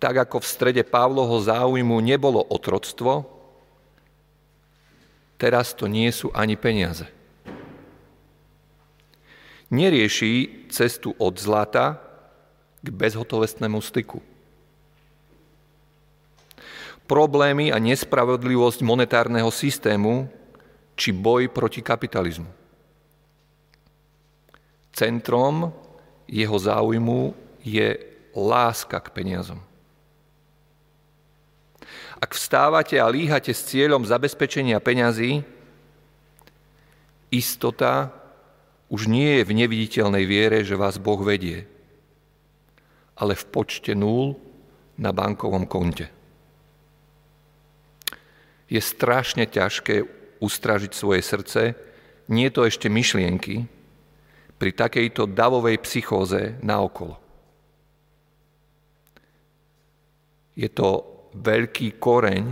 Tak 0.00 0.14
ako 0.28 0.40
v 0.40 0.48
strede 0.48 0.82
Pavloho 0.82 1.36
záujmu 1.44 2.00
nebolo 2.00 2.40
otroctvo, 2.40 3.28
teraz 5.36 5.76
to 5.76 5.84
nie 5.84 6.08
sú 6.08 6.32
ani 6.32 6.56
peniaze. 6.56 7.04
Nerieši 9.70 10.66
cestu 10.72 11.14
od 11.20 11.36
zlata 11.38 12.00
k 12.80 12.88
bezhotovostnému 12.90 13.78
styku 13.78 14.24
problémy 17.10 17.74
a 17.74 17.82
nespravodlivosť 17.82 18.86
monetárneho 18.86 19.50
systému 19.50 20.30
či 20.94 21.10
boj 21.10 21.50
proti 21.50 21.82
kapitalizmu. 21.82 22.46
Centrom 24.94 25.74
jeho 26.30 26.54
záujmu 26.54 27.34
je 27.66 27.98
láska 28.30 29.02
k 29.02 29.10
peniazom. 29.10 29.58
Ak 32.20 32.36
vstávate 32.36 33.00
a 33.00 33.08
líhate 33.08 33.54
s 33.54 33.66
cieľom 33.70 34.04
zabezpečenia 34.04 34.78
peňazí, 34.78 35.42
istota 37.30 38.12
už 38.90 39.06
nie 39.06 39.40
je 39.40 39.46
v 39.46 39.56
neviditeľnej 39.56 40.24
viere, 40.26 40.58
že 40.66 40.74
vás 40.74 40.98
Boh 40.98 41.20
vedie, 41.22 41.64
ale 43.14 43.38
v 43.38 43.44
počte 43.48 43.94
nul 43.94 44.34
na 44.98 45.14
bankovom 45.14 45.64
konte 45.64 46.20
je 48.70 48.78
strašne 48.78 49.50
ťažké 49.50 50.06
ustražiť 50.38 50.92
svoje 50.94 51.20
srdce, 51.26 51.74
nie 52.30 52.46
to 52.54 52.62
ešte 52.62 52.86
myšlienky, 52.86 53.66
pri 54.56 54.70
takejto 54.70 55.26
davovej 55.26 55.82
psychóze 55.82 56.54
naokolo. 56.62 57.18
Je 60.54 60.70
to 60.70 61.09
veľký 61.34 61.98
koreň 61.98 62.44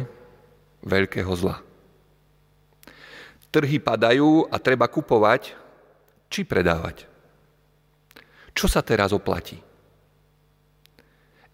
veľkého 0.85 1.33
zla. 1.35 1.61
Trhy 3.49 3.81
padajú 3.81 4.47
a 4.53 4.57
treba 4.61 4.87
kupovať 4.87 5.57
či 6.29 6.45
predávať. 6.45 7.09
Čo 8.53 8.69
sa 8.69 8.85
teraz 8.85 9.15
oplatí? 9.17 9.57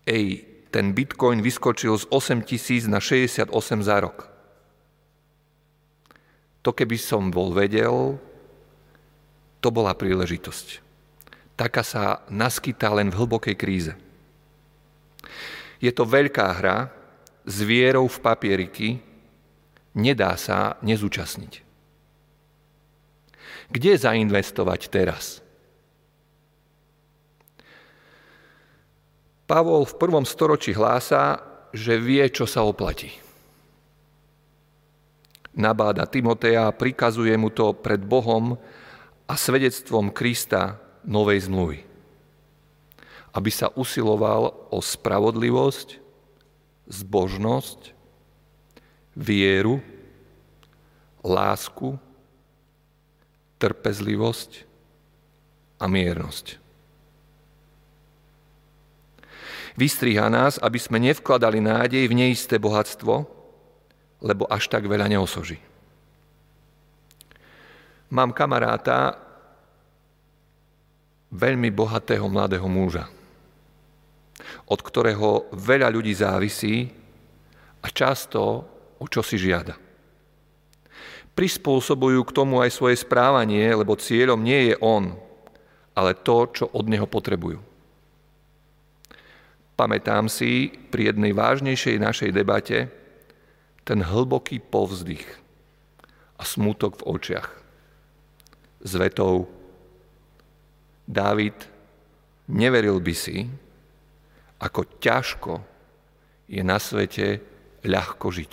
Ej, 0.04 0.44
ten 0.74 0.90
bitcoin 0.90 1.38
vyskočil 1.40 1.94
z 1.96 2.04
8 2.10 2.42
tisíc 2.42 2.84
na 2.90 2.98
68 2.98 3.48
za 3.80 3.96
rok. 4.02 4.26
To 6.64 6.72
keby 6.72 6.96
som 6.98 7.30
bol 7.30 7.54
vedel, 7.54 8.18
to 9.62 9.68
bola 9.70 9.94
príležitosť. 9.94 10.82
Taká 11.54 11.86
sa 11.86 12.26
naskytá 12.26 12.90
len 12.90 13.12
v 13.12 13.18
hlbokej 13.22 13.56
kríze. 13.56 13.92
Je 15.78 15.92
to 15.94 16.08
veľká 16.08 16.46
hra 16.58 17.03
s 17.44 17.56
vierou 17.62 18.08
v 18.08 18.18
papieriky, 18.20 18.88
nedá 19.94 20.34
sa 20.40 20.80
nezúčastniť. 20.80 21.62
Kde 23.68 23.92
zainvestovať 23.96 24.80
teraz? 24.92 25.44
Pavol 29.44 29.84
v 29.84 29.94
prvom 30.00 30.24
storočí 30.24 30.72
hlása, 30.72 31.40
že 31.76 32.00
vie, 32.00 32.24
čo 32.32 32.48
sa 32.48 32.64
oplatí 32.64 33.24
nabáda 35.54 36.04
Timotea 36.06 36.74
prikazuje 36.74 37.34
mu 37.38 37.50
to 37.50 37.72
pred 37.72 38.02
Bohom 38.02 38.58
a 39.24 39.34
svedectvom 39.38 40.10
Krista 40.10 40.78
novej 41.06 41.48
zmluvy. 41.48 41.78
Aby 43.34 43.50
sa 43.50 43.70
usiloval 43.74 44.70
o 44.70 44.78
spravodlivosť, 44.78 46.03
zbožnosť, 46.88 47.96
vieru, 49.16 49.80
lásku, 51.24 51.96
trpezlivosť 53.56 54.66
a 55.80 55.88
miernosť. 55.88 56.60
Vystriha 59.74 60.30
nás, 60.30 60.60
aby 60.62 60.78
sme 60.78 61.02
nevkladali 61.02 61.58
nádej 61.58 62.06
v 62.06 62.14
neisté 62.14 62.62
bohatstvo, 62.62 63.26
lebo 64.22 64.46
až 64.46 64.70
tak 64.70 64.86
veľa 64.86 65.10
neosoží. 65.10 65.58
Mám 68.14 68.30
kamaráta, 68.30 69.18
veľmi 71.34 71.74
bohatého 71.74 72.30
mladého 72.30 72.68
muža, 72.70 73.10
od 74.68 74.80
ktorého 74.80 75.50
veľa 75.54 75.88
ľudí 75.92 76.12
závisí 76.14 76.90
a 77.84 77.86
často 77.90 78.40
o 78.98 79.06
čo 79.06 79.20
si 79.20 79.36
žiada. 79.36 79.76
Prispôsobujú 81.34 82.22
k 82.24 82.34
tomu 82.34 82.62
aj 82.62 82.70
svoje 82.70 82.96
správanie, 83.02 83.66
lebo 83.74 83.98
cieľom 83.98 84.38
nie 84.38 84.70
je 84.70 84.74
on, 84.78 85.18
ale 85.98 86.14
to, 86.14 86.46
čo 86.54 86.64
od 86.70 86.86
neho 86.86 87.10
potrebujú. 87.10 87.58
Pamätám 89.74 90.30
si 90.30 90.70
pri 90.70 91.10
jednej 91.10 91.34
vážnejšej 91.34 91.96
našej 91.98 92.30
debate, 92.30 92.86
ten 93.82 94.00
hlboký 94.00 94.62
povzdych 94.62 95.26
a 96.38 96.42
smútok 96.46 97.02
v 97.02 97.06
očiach. 97.18 97.48
S 98.86 98.92
vetou 98.94 99.50
Dávid, 101.04 101.52
neveril 102.48 102.96
by 102.96 103.12
si, 103.12 103.44
ako 104.64 104.80
ťažko 104.96 105.52
je 106.48 106.64
na 106.64 106.80
svete 106.80 107.44
ľahko 107.84 108.32
žiť. 108.32 108.52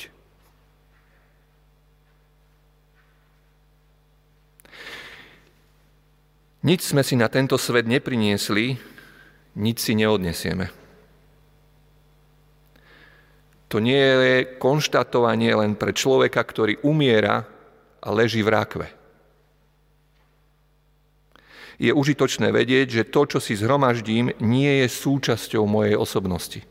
Nič 6.62 6.94
sme 6.94 7.02
si 7.02 7.18
na 7.18 7.26
tento 7.26 7.58
svet 7.58 7.90
nepriniesli, 7.90 8.78
nič 9.58 9.78
si 9.82 9.98
neodnesieme. 9.98 10.70
To 13.72 13.80
nie 13.80 13.98
je 13.98 14.60
konštatovanie 14.60 15.56
len 15.56 15.80
pre 15.80 15.96
človeka, 15.96 16.44
ktorý 16.44 16.84
umiera 16.86 17.48
a 18.04 18.08
leží 18.12 18.44
v 18.44 18.52
rákve. 18.52 19.01
Je 21.82 21.90
užitočné 21.90 22.54
vedieť, 22.54 23.02
že 23.02 23.10
to, 23.10 23.26
čo 23.26 23.40
si 23.42 23.58
zhromaždím, 23.58 24.38
nie 24.38 24.86
je 24.86 24.88
súčasťou 24.88 25.66
mojej 25.66 25.98
osobnosti. 25.98 26.62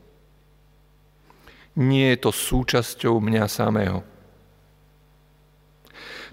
Nie 1.75 2.15
je 2.15 2.19
to 2.23 2.31
súčasťou 2.31 3.19
mňa 3.19 3.43
samého. 3.51 4.07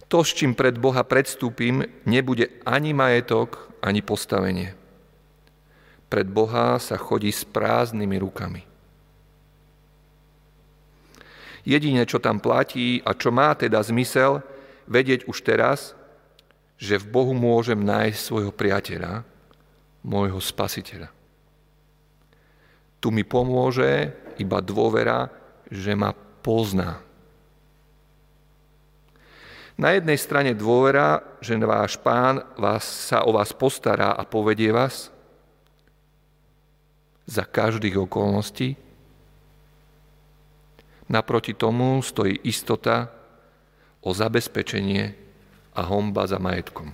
To, 0.07 0.23
s 0.23 0.31
čím 0.31 0.55
pred 0.55 0.79
Boha 0.79 1.03
predstúpim, 1.03 1.91
nebude 2.07 2.55
ani 2.62 2.95
majetok, 2.95 3.67
ani 3.83 3.99
postavenie. 3.99 4.79
Pred 6.07 6.31
Boha 6.31 6.79
sa 6.79 6.95
chodí 6.95 7.35
s 7.35 7.43
prázdnymi 7.43 8.17
rukami. 8.23 8.62
Jedine, 11.67 12.07
čo 12.07 12.23
tam 12.23 12.38
platí 12.38 13.03
a 13.03 13.12
čo 13.12 13.35
má 13.35 13.53
teda 13.59 13.83
zmysel, 13.83 14.41
vedieť 14.87 15.27
už 15.27 15.43
teraz, 15.43 15.98
že 16.79 16.95
v 17.03 17.11
Bohu 17.11 17.35
môžem 17.35 17.83
nájsť 17.83 18.21
svojho 18.23 18.55
priateľa, 18.55 19.27
môjho 20.07 20.38
spasiteľa. 20.38 21.11
Tu 23.03 23.11
mi 23.11 23.27
pomôže 23.27 24.14
iba 24.38 24.62
dôvera, 24.62 25.27
že 25.67 25.93
ma 25.99 26.14
pozná. 26.14 27.03
Na 29.79 29.95
jednej 29.95 30.19
strane 30.19 30.59
dôvera, 30.59 31.23
že 31.38 31.55
váš 31.62 31.99
pán 31.99 32.43
vás, 32.59 32.83
sa 32.83 33.23
o 33.23 33.31
vás 33.31 33.55
postará 33.55 34.14
a 34.14 34.27
povedie 34.27 34.75
vás 34.75 35.14
za 37.31 37.47
každých 37.47 38.11
okolností. 38.11 38.75
Naproti 41.07 41.55
tomu 41.55 42.03
stojí 42.03 42.43
istota 42.43 43.07
o 44.03 44.11
zabezpečenie 44.11 45.28
a 45.79 45.87
homba 45.87 46.27
za 46.27 46.43
majetkom. 46.43 46.91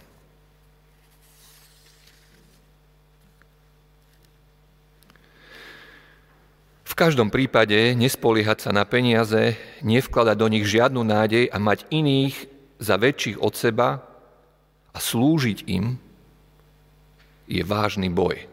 V 6.85 6.93
každom 6.93 7.33
prípade 7.33 7.75
nespoliehať 7.97 8.69
sa 8.69 8.71
na 8.71 8.87
peniaze, 8.87 9.59
nevkladať 9.83 10.37
do 10.39 10.47
nich 10.47 10.63
žiadnu 10.69 11.03
nádej 11.03 11.51
a 11.51 11.59
mať 11.59 11.91
iných 11.91 12.47
za 12.79 12.95
väčších 13.01 13.43
od 13.43 13.51
seba 13.57 13.99
a 14.95 14.99
slúžiť 15.03 15.67
im 15.67 15.99
je 17.51 17.67
vážny 17.67 18.13
boj. 18.13 18.47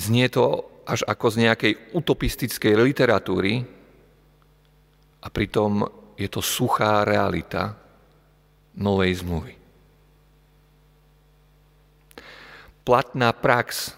Znie 0.00 0.32
to 0.32 0.64
až 0.88 1.04
ako 1.04 1.26
z 1.28 1.36
nejakej 1.44 1.72
utopistickej 1.92 2.72
literatúry 2.72 3.68
a 5.20 5.28
pritom 5.28 5.84
je 6.18 6.26
to 6.26 6.42
suchá 6.42 7.06
realita 7.06 7.78
novej 8.74 9.22
zmluvy. 9.22 9.54
Platná 12.82 13.30
prax 13.30 13.94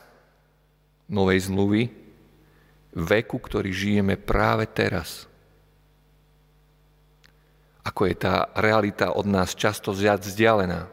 novej 1.09 1.49
zmluvy, 1.49 1.89
veku, 2.93 3.41
ktorý 3.41 3.73
žijeme 3.73 4.21
práve 4.21 4.69
teraz. 4.69 5.25
Ako 7.81 8.05
je 8.05 8.15
tá 8.21 8.53
realita 8.53 9.17
od 9.17 9.25
nás 9.25 9.57
často 9.57 9.97
viac 9.97 10.21
vzdialená. 10.21 10.93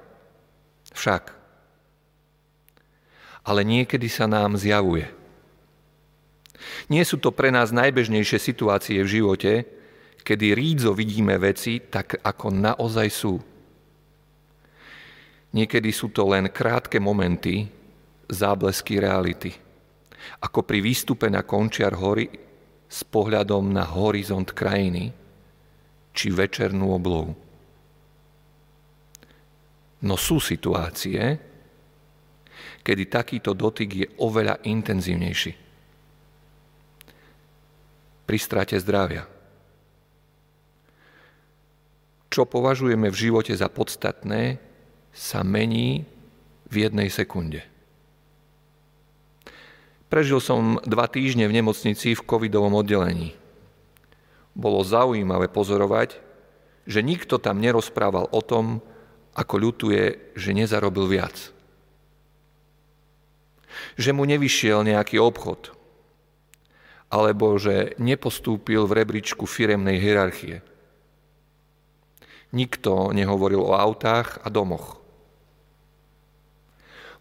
Však. 0.95 1.35
Ale 3.43 3.67
niekedy 3.67 4.07
sa 4.07 4.31
nám 4.31 4.55
zjavuje. 4.55 5.11
Nie 6.87 7.03
sú 7.03 7.19
to 7.19 7.35
pre 7.35 7.51
nás 7.51 7.75
najbežnejšie 7.75 8.39
situácie 8.39 9.03
v 9.03 9.11
živote, 9.19 9.76
kedy 10.27 10.51
rídzo 10.51 10.91
vidíme 10.91 11.39
veci 11.39 11.79
tak, 11.87 12.19
ako 12.19 12.51
naozaj 12.51 13.07
sú. 13.07 13.39
Niekedy 15.55 15.89
sú 15.95 16.11
to 16.11 16.27
len 16.27 16.51
krátke 16.51 16.99
momenty, 16.99 17.63
záblesky 18.27 18.99
reality– 18.99 19.55
ako 20.41 20.63
pri 20.63 20.79
výstupe 20.83 21.27
na 21.31 21.43
končiar 21.43 21.95
hory 21.97 22.27
s 22.87 23.03
pohľadom 23.07 23.71
na 23.71 23.83
horizont 23.87 24.47
krajiny 24.51 25.11
či 26.11 26.27
večernú 26.33 26.93
oblohu. 26.93 27.33
No 29.97 30.15
sú 30.15 30.37
situácie, 30.37 31.19
kedy 32.85 33.03
takýto 33.09 33.51
dotyk 33.57 33.89
je 33.89 34.07
oveľa 34.21 34.61
intenzívnejší. 34.65 35.51
Pri 38.27 38.37
strate 38.37 38.77
zdravia. 38.77 39.36
Čo 42.37 42.45
považujeme 42.45 43.09
v 43.09 43.17
živote 43.17 43.49
za 43.57 43.65
podstatné, 43.65 44.61
sa 45.09 45.41
mení 45.41 46.05
v 46.69 46.85
jednej 46.85 47.09
sekunde. 47.09 47.65
Prežil 50.05 50.37
som 50.37 50.77
dva 50.85 51.09
týždne 51.09 51.49
v 51.49 51.57
nemocnici 51.57 52.13
v 52.13 52.21
covidovom 52.21 52.77
oddelení. 52.77 53.33
Bolo 54.53 54.85
zaujímavé 54.85 55.49
pozorovať, 55.49 56.21
že 56.85 57.01
nikto 57.01 57.41
tam 57.41 57.57
nerozprával 57.57 58.29
o 58.29 58.41
tom, 58.45 58.85
ako 59.33 59.55
ľutuje, 59.57 60.37
že 60.37 60.53
nezarobil 60.53 61.09
viac. 61.09 61.49
Že 63.97 64.13
mu 64.13 64.29
nevyšiel 64.29 64.85
nejaký 64.85 65.17
obchod, 65.17 65.73
alebo 67.09 67.57
že 67.57 67.97
nepostúpil 67.97 68.85
v 68.85 68.93
rebríčku 69.01 69.49
firemnej 69.49 69.97
hierarchie. 69.97 70.61
Nikto 72.55 73.11
nehovoril 73.11 73.59
o 73.59 73.75
autách 73.75 74.39
a 74.43 74.47
domoch. 74.47 74.97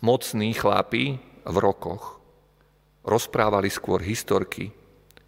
Mocní 0.04 0.54
chlapi 0.54 1.18
v 1.42 1.56
rokoch 1.58 2.22
rozprávali 3.02 3.70
skôr 3.70 4.02
historky, 4.02 4.70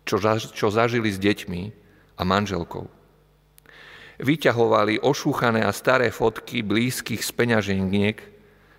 čo, 0.06 0.18
čo 0.54 0.66
zažili 0.70 1.10
s 1.10 1.18
deťmi 1.18 1.62
a 2.18 2.22
manželkou. 2.22 2.86
Vyťahovali 4.18 4.98
ošúchané 5.02 5.62
a 5.62 5.70
staré 5.70 6.10
fotky 6.10 6.66
blízkych 6.66 7.22
z 7.22 7.30
peňaženiek 7.34 8.18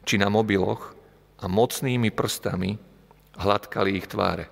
či 0.04 0.16
na 0.20 0.28
mobiloch 0.28 0.96
a 1.40 1.48
mocnými 1.48 2.12
prstami 2.12 2.76
hladkali 3.40 3.96
ich 3.96 4.08
tváre. 4.12 4.52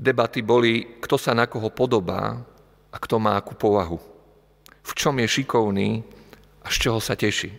Debaty 0.00 0.40
boli, 0.40 0.98
kto 1.04 1.20
sa 1.20 1.36
na 1.36 1.44
koho 1.44 1.68
podobá 1.68 2.40
a 2.92 2.96
kto 3.00 3.16
má 3.16 3.40
akú 3.40 3.56
povahu. 3.56 3.98
V 4.84 4.92
čom 4.92 5.16
je 5.16 5.26
šikovný 5.26 6.04
a 6.62 6.68
z 6.68 6.76
čoho 6.76 7.00
sa 7.00 7.16
teší. 7.16 7.50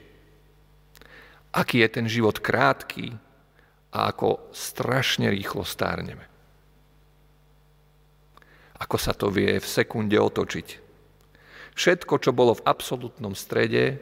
Aký 1.53 1.81
je 1.81 1.89
ten 1.89 2.05
život 2.05 2.37
krátky 2.37 3.13
a 3.93 4.09
ako 4.09 4.49
strašne 4.53 5.29
rýchlo 5.29 5.65
stárneme. 5.65 6.25
Ako 8.77 8.97
sa 8.97 9.13
to 9.13 9.29
vie 9.29 9.57
v 9.57 9.67
sekunde 9.67 10.17
otočiť. 10.17 10.81
Všetko, 11.73 12.13
čo 12.21 12.35
bolo 12.35 12.53
v 12.57 12.65
absolútnom 12.69 13.33
strede, 13.33 13.97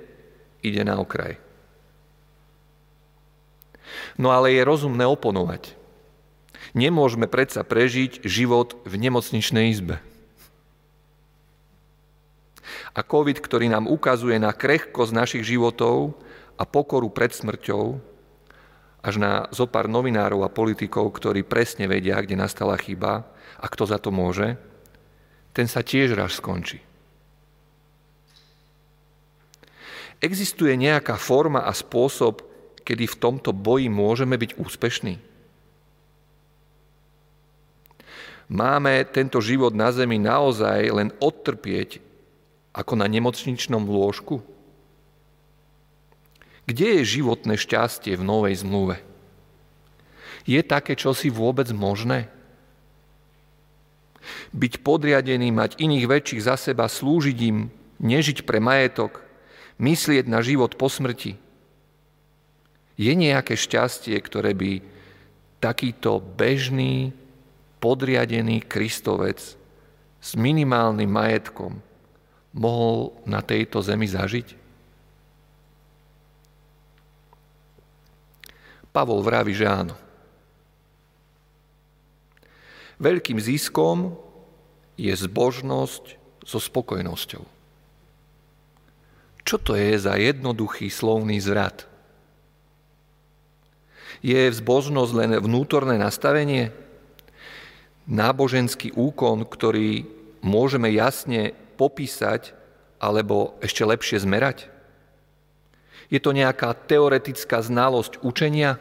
ide 0.60 0.82
na 0.84 1.00
okraj. 1.00 1.40
No 4.16 4.32
ale 4.32 4.56
je 4.56 4.68
rozumné 4.68 5.04
oponovať. 5.08 5.76
Nemôžeme 6.72 7.28
predsa 7.28 7.68
prežiť 7.68 8.24
život 8.24 8.80
v 8.88 8.96
nemocničnej 8.96 9.72
izbe. 9.72 10.00
A 12.92 13.02
COVID, 13.02 13.40
ktorý 13.40 13.72
nám 13.72 13.88
ukazuje 13.88 14.36
na 14.36 14.52
krehkosť 14.52 15.16
našich 15.16 15.44
životov 15.48 16.16
a 16.60 16.68
pokoru 16.68 17.08
pred 17.08 17.32
smrťou, 17.32 18.12
až 19.02 19.16
na 19.18 19.50
zopár 19.50 19.90
novinárov 19.90 20.46
a 20.46 20.54
politikov, 20.54 21.10
ktorí 21.18 21.42
presne 21.42 21.90
vedia, 21.90 22.22
kde 22.22 22.38
nastala 22.38 22.78
chyba 22.78 23.26
a 23.58 23.66
kto 23.66 23.90
za 23.90 23.98
to 23.98 24.14
môže, 24.14 24.60
ten 25.52 25.66
sa 25.66 25.82
tiež 25.82 26.14
raz 26.14 26.38
skončí. 26.38 26.80
Existuje 30.22 30.78
nejaká 30.78 31.18
forma 31.18 31.66
a 31.66 31.74
spôsob, 31.74 32.46
kedy 32.86 33.10
v 33.10 33.20
tomto 33.20 33.50
boji 33.58 33.90
môžeme 33.90 34.38
byť 34.38 34.54
úspešní? 34.54 35.18
Máme 38.52 39.02
tento 39.10 39.42
život 39.42 39.74
na 39.74 39.90
zemi 39.90 40.22
naozaj 40.22 40.94
len 40.94 41.10
odtrpieť 41.18 42.11
ako 42.72 42.94
na 42.96 43.08
nemocničnom 43.08 43.84
lôžku? 43.84 44.40
Kde 46.68 47.02
je 47.02 47.20
životné 47.20 47.60
šťastie 47.60 48.16
v 48.16 48.24
novej 48.24 48.64
zmluve? 48.64 49.04
Je 50.48 50.62
také 50.64 50.96
čosi 50.96 51.28
vôbec 51.28 51.68
možné? 51.76 52.32
Byť 54.56 54.86
podriadený, 54.86 55.52
mať 55.52 55.82
iných 55.82 56.06
väčších 56.08 56.42
za 56.46 56.56
seba, 56.56 56.88
slúžiť 56.88 57.38
im, 57.50 57.74
nežiť 58.00 58.48
pre 58.48 58.62
majetok, 58.62 59.20
myslieť 59.82 60.26
na 60.30 60.40
život 60.46 60.78
po 60.78 60.88
smrti. 60.88 61.36
Je 62.96 63.14
nejaké 63.18 63.58
šťastie, 63.58 64.14
ktoré 64.22 64.54
by 64.54 64.86
takýto 65.58 66.22
bežný, 66.22 67.14
podriadený 67.82 68.62
Kristovec 68.62 69.42
s 70.22 70.30
minimálnym 70.38 71.10
majetkom 71.10 71.82
mohol 72.52 73.16
na 73.24 73.40
tejto 73.40 73.80
zemi 73.80 74.08
zažiť? 74.08 74.60
Pavol 78.92 79.24
vraví, 79.24 79.56
že 79.56 79.68
áno. 79.68 79.96
Veľkým 83.00 83.40
ziskom 83.40 84.14
je 85.00 85.16
zbožnosť 85.16 86.20
so 86.44 86.60
spokojnosťou. 86.60 87.44
Čo 89.42 89.58
to 89.58 89.74
je 89.74 89.98
za 89.98 90.20
jednoduchý 90.20 90.92
slovný 90.92 91.42
zrad? 91.42 91.88
Je 94.22 94.38
zbožnosť 94.54 95.12
len 95.18 95.32
vnútorné 95.42 95.98
nastavenie? 95.98 96.70
Náboženský 98.06 98.94
úkon, 98.94 99.50
ktorý 99.50 100.06
môžeme 100.46 100.94
jasne 100.94 101.58
popísať 101.82 102.54
alebo 103.02 103.58
ešte 103.66 103.82
lepšie 103.82 104.22
zmerať? 104.22 104.70
Je 106.14 106.22
to 106.22 106.30
nejaká 106.38 106.78
teoretická 106.86 107.66
znalosť 107.66 108.22
učenia? 108.22 108.78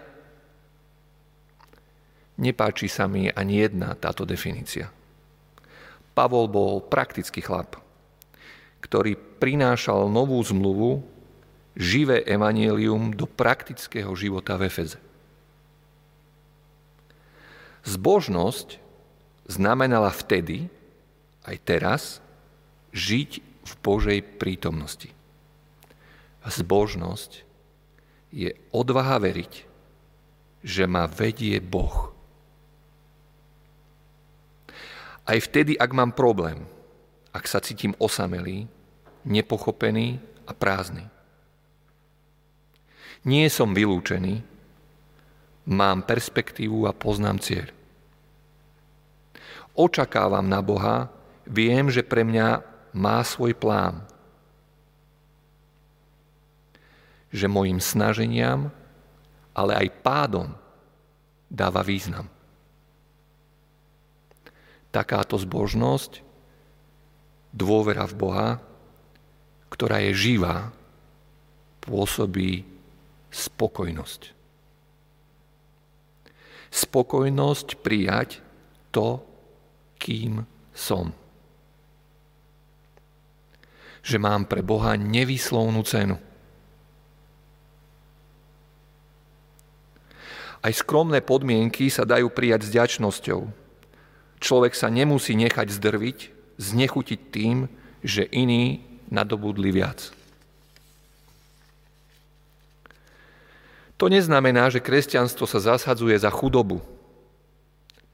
Nepáči 2.36 2.92
sa 2.92 3.08
mi 3.08 3.32
ani 3.32 3.64
jedna 3.64 3.96
táto 3.96 4.28
definícia. 4.28 4.92
Pavol 6.12 6.52
bol 6.52 6.84
praktický 6.84 7.40
chlap, 7.40 7.80
ktorý 8.84 9.16
prinášal 9.16 10.12
novú 10.12 10.36
zmluvu, 10.44 11.00
živé 11.78 12.26
evanielium 12.26 13.14
do 13.16 13.24
praktického 13.24 14.10
života 14.12 14.58
v 14.60 14.68
Efeze. 14.68 14.98
Zbožnosť 17.86 18.76
znamenala 19.48 20.12
vtedy, 20.12 20.68
aj 21.48 21.56
teraz, 21.64 22.02
žiť 22.90 23.30
v 23.40 23.72
Božej 23.84 24.18
prítomnosti. 24.38 25.10
Zbožnosť 26.40 27.44
je 28.32 28.50
odvaha 28.70 29.20
veriť, 29.20 29.52
že 30.64 30.84
ma 30.88 31.04
vedie 31.06 31.58
Boh. 31.60 32.12
Aj 35.28 35.38
vtedy, 35.38 35.76
ak 35.78 35.90
mám 35.94 36.16
problém, 36.16 36.64
ak 37.30 37.46
sa 37.46 37.62
cítim 37.62 37.94
osamelý, 38.02 38.66
nepochopený 39.22 40.18
a 40.48 40.52
prázdny. 40.56 41.06
Nie 43.22 43.52
som 43.52 43.76
vylúčený, 43.76 44.42
mám 45.68 46.02
perspektívu 46.02 46.88
a 46.88 46.96
poznám 46.96 47.38
cieľ. 47.38 47.68
Očakávam 49.76 50.48
na 50.48 50.64
Boha, 50.64 51.12
viem, 51.46 51.92
že 51.92 52.02
pre 52.02 52.24
mňa 52.26 52.69
má 52.94 53.22
svoj 53.22 53.54
plán. 53.54 54.10
že 57.30 57.46
mojim 57.46 57.78
snaženiam, 57.78 58.74
ale 59.54 59.86
aj 59.86 60.02
pádom 60.02 60.50
dáva 61.46 61.82
význam. 61.86 62.26
Takáto 64.90 65.38
zbožnosť, 65.38 66.26
dôvera 67.54 68.06
v 68.10 68.14
Boha, 68.18 68.48
ktorá 69.70 70.02
je 70.10 70.34
živá, 70.34 70.74
pôsobí 71.78 72.66
spokojnosť. 73.30 74.34
Spokojnosť 76.70 77.68
prijať 77.78 78.42
to, 78.90 79.22
kým 80.02 80.42
som. 80.74 81.14
Že 84.00 84.16
mám 84.18 84.48
pre 84.48 84.64
Boha 84.64 84.96
nevyslovnú 84.96 85.84
cenu 85.84 86.16
Aj 90.60 90.72
skromné 90.76 91.24
podmienky 91.24 91.88
sa 91.88 92.04
dajú 92.04 92.28
prijať 92.28 92.68
s 92.68 92.70
ďačnosťou. 92.76 93.40
Človek 94.40 94.76
sa 94.76 94.92
nemusí 94.92 95.32
nechať 95.32 95.72
zdrviť, 95.72 96.18
znechutiť 96.60 97.20
tým, 97.32 97.64
že 98.04 98.28
iní 98.28 98.84
nadobudli 99.08 99.72
viac. 99.72 100.12
To 103.96 104.08
neznamená, 104.08 104.72
že 104.72 104.84
kresťanstvo 104.84 105.44
sa 105.44 105.60
zasadzuje 105.60 106.16
za 106.16 106.32
chudobu. 106.32 106.80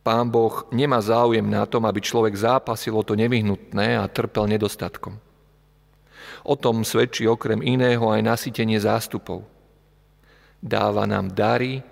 Pán 0.02 0.30
Boh 0.30 0.66
nemá 0.70 1.02
záujem 1.02 1.46
na 1.46 1.66
tom, 1.66 1.82
aby 1.86 1.98
človek 1.98 2.34
zápasil 2.34 2.94
o 2.94 3.02
to 3.02 3.18
nevyhnutné 3.18 3.98
a 3.98 4.06
trpel 4.06 4.46
nedostatkom. 4.46 5.18
O 6.46 6.54
tom 6.54 6.86
svedčí 6.86 7.26
okrem 7.26 7.58
iného 7.58 8.06
aj 8.06 8.22
nasytenie 8.22 8.78
zástupov. 8.78 9.42
Dáva 10.62 11.02
nám 11.02 11.34
dary, 11.34 11.82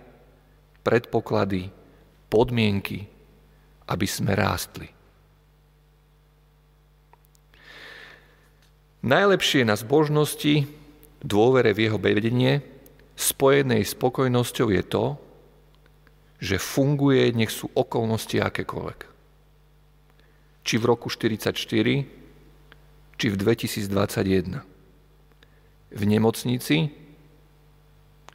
predpoklady, 0.87 1.75
podmienky, 2.31 3.03
aby 3.91 4.07
sme 4.07 4.39
rástli. 4.39 4.87
Najlepšie 9.05 9.67
na 9.67 9.75
zbožnosti, 9.75 10.65
dôvere 11.21 11.75
v 11.75 11.91
jeho 11.91 11.99
vedenie, 12.01 12.63
spojenej 13.19 13.85
spokojnosťou 13.85 14.69
je 14.71 14.83
to, 14.87 15.05
že 16.41 16.63
funguje, 16.63 17.35
nech 17.35 17.51
sú 17.53 17.69
okolnosti 17.75 18.39
akékoľvek. 18.39 19.01
Či 20.65 20.75
v 20.81 20.85
roku 20.89 21.13
1944, 21.13 22.24
či 23.25 23.33
v 23.33 23.41
2021. 23.41 24.61
V 25.97 26.03
nemocnici, 26.05 26.93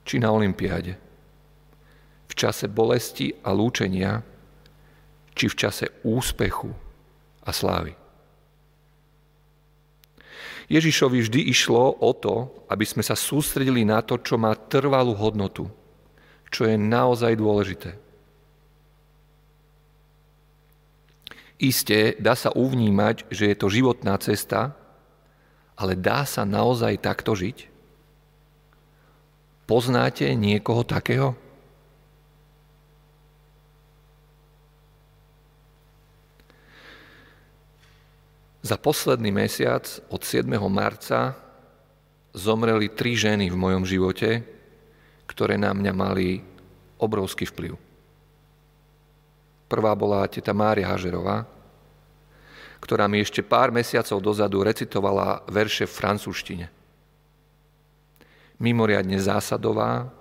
či 0.01 0.15
na 0.17 0.33
Olympiáde 0.33 0.97
v 2.25 2.33
čase 2.33 2.65
bolesti 2.65 3.29
a 3.45 3.53
lúčenia, 3.53 4.25
či 5.37 5.45
v 5.45 5.53
čase 5.53 5.85
úspechu 6.01 6.73
a 7.45 7.53
slávy. 7.53 7.93
Ježišovi 10.73 11.21
vždy 11.21 11.53
išlo 11.53 12.01
o 12.01 12.09
to, 12.17 12.49
aby 12.73 12.81
sme 12.81 13.05
sa 13.05 13.13
sústredili 13.13 13.85
na 13.85 14.01
to, 14.01 14.17
čo 14.17 14.41
má 14.41 14.57
trvalú 14.57 15.13
hodnotu, 15.13 15.69
čo 16.49 16.65
je 16.65 16.81
naozaj 16.81 17.37
dôležité. 17.37 17.93
Isté, 21.61 22.17
dá 22.17 22.33
sa 22.33 22.49
uvnímať, 22.57 23.29
že 23.29 23.53
je 23.53 23.55
to 23.59 23.69
životná 23.69 24.17
cesta, 24.17 24.78
ale 25.79 25.95
dá 25.95 26.27
sa 26.27 26.43
naozaj 26.43 26.99
takto 26.99 27.31
žiť? 27.31 27.71
Poznáte 29.63 30.27
niekoho 30.35 30.83
takého? 30.83 31.39
Za 38.59 38.75
posledný 38.75 39.31
mesiac 39.31 39.87
od 40.11 40.19
7. 40.19 40.51
marca 40.67 41.31
zomreli 42.35 42.91
tri 42.91 43.15
ženy 43.15 43.47
v 43.47 43.55
mojom 43.55 43.87
živote, 43.87 44.43
ktoré 45.31 45.55
na 45.55 45.71
mňa 45.71 45.93
mali 45.95 46.43
obrovský 46.99 47.47
vplyv. 47.47 47.79
Prvá 49.71 49.95
bola 49.95 50.27
teta 50.27 50.51
Mária 50.51 50.91
Hažerová, 50.91 51.47
ktorá 52.79 53.05
mi 53.11 53.19
ešte 53.19 53.43
pár 53.43 53.69
mesiacov 53.75 54.23
dozadu 54.23 54.63
recitovala 54.63 55.43
verše 55.51 55.85
v 55.85 55.93
francúzštine. 55.93 56.65
Mimoriadne 58.59 59.19
zásadová, 59.19 60.11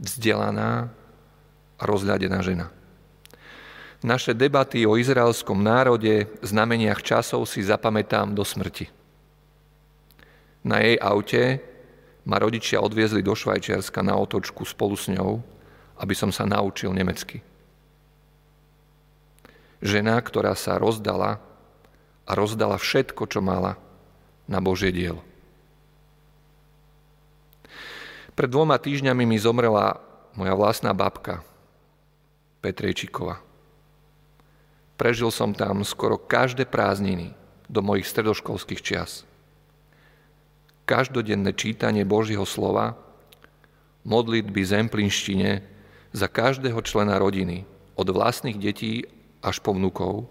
vzdelaná 0.00 0.88
a 1.76 1.82
rozhľadená 1.84 2.40
žena. 2.40 2.72
Naše 4.02 4.34
debaty 4.34 4.82
o 4.82 4.98
izraelskom 4.98 5.62
národe, 5.62 6.26
znameniach 6.42 7.06
časov 7.06 7.46
si 7.46 7.62
zapamätám 7.62 8.34
do 8.34 8.42
smrti. 8.42 8.90
Na 10.66 10.82
jej 10.82 10.98
aute 10.98 11.62
ma 12.26 12.38
rodičia 12.38 12.82
odviezli 12.82 13.22
do 13.22 13.34
Švajčiarska 13.34 14.02
na 14.02 14.18
otočku 14.18 14.66
spolu 14.66 14.94
s 14.98 15.06
ňou, 15.10 15.42
aby 16.02 16.14
som 16.18 16.34
sa 16.34 16.46
naučil 16.46 16.90
nemecky. 16.90 17.42
Žena, 19.82 20.18
ktorá 20.22 20.54
sa 20.54 20.78
rozdala 20.78 21.42
a 22.26 22.30
rozdala 22.38 22.78
všetko, 22.78 23.26
čo 23.26 23.42
mala 23.42 23.78
na 24.46 24.58
Božie 24.62 24.94
dielo. 24.94 25.22
Pred 28.32 28.48
dvoma 28.48 28.80
týždňami 28.80 29.28
mi 29.28 29.36
zomrela 29.36 30.00
moja 30.32 30.56
vlastná 30.56 30.96
babka, 30.96 31.44
Petrejčíková. 32.64 33.42
Prežil 34.96 35.34
som 35.34 35.50
tam 35.52 35.82
skoro 35.82 36.14
každé 36.16 36.64
prázdniny 36.70 37.34
do 37.66 37.82
mojich 37.82 38.06
stredoškolských 38.06 38.80
čias. 38.80 39.26
Každodenné 40.86 41.52
čítanie 41.58 42.06
Božieho 42.06 42.46
slova, 42.46 42.94
modlitby 44.06 44.62
zemplinštine 44.62 45.62
za 46.14 46.26
každého 46.30 46.78
člena 46.86 47.18
rodiny, 47.18 47.66
od 47.98 48.08
vlastných 48.08 48.56
detí 48.56 49.04
až 49.42 49.58
po 49.60 49.74
vnukov, 49.74 50.30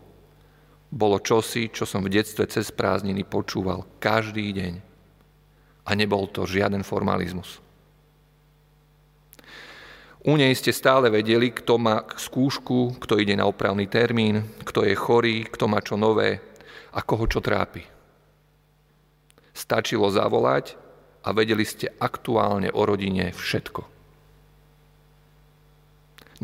bolo 0.92 1.24
čosi, 1.24 1.72
čo 1.72 1.88
som 1.88 2.04
v 2.04 2.12
detstve 2.12 2.44
cez 2.52 2.68
prázdniny 2.70 3.24
počúval 3.24 3.88
každý 4.04 4.52
deň. 4.52 4.74
A 5.88 5.92
nebol 5.96 6.28
to 6.28 6.44
žiaden 6.44 6.84
formalizmus. 6.84 7.64
U 10.22 10.38
nej 10.38 10.54
ste 10.54 10.70
stále 10.70 11.10
vedeli, 11.10 11.50
kto 11.50 11.82
má 11.82 12.06
skúšku, 12.06 13.02
kto 13.02 13.18
ide 13.18 13.34
na 13.34 13.50
opravný 13.50 13.90
termín, 13.90 14.46
kto 14.62 14.86
je 14.86 14.94
chorý, 14.94 15.50
kto 15.50 15.66
má 15.66 15.82
čo 15.82 15.98
nové 15.98 16.38
a 16.94 17.02
koho 17.02 17.26
čo 17.26 17.42
trápi. 17.42 17.82
Stačilo 19.50 20.06
zavolať 20.14 20.78
a 21.26 21.34
vedeli 21.34 21.66
ste 21.66 21.90
aktuálne 21.98 22.70
o 22.70 22.82
rodine 22.86 23.34
všetko. 23.34 23.82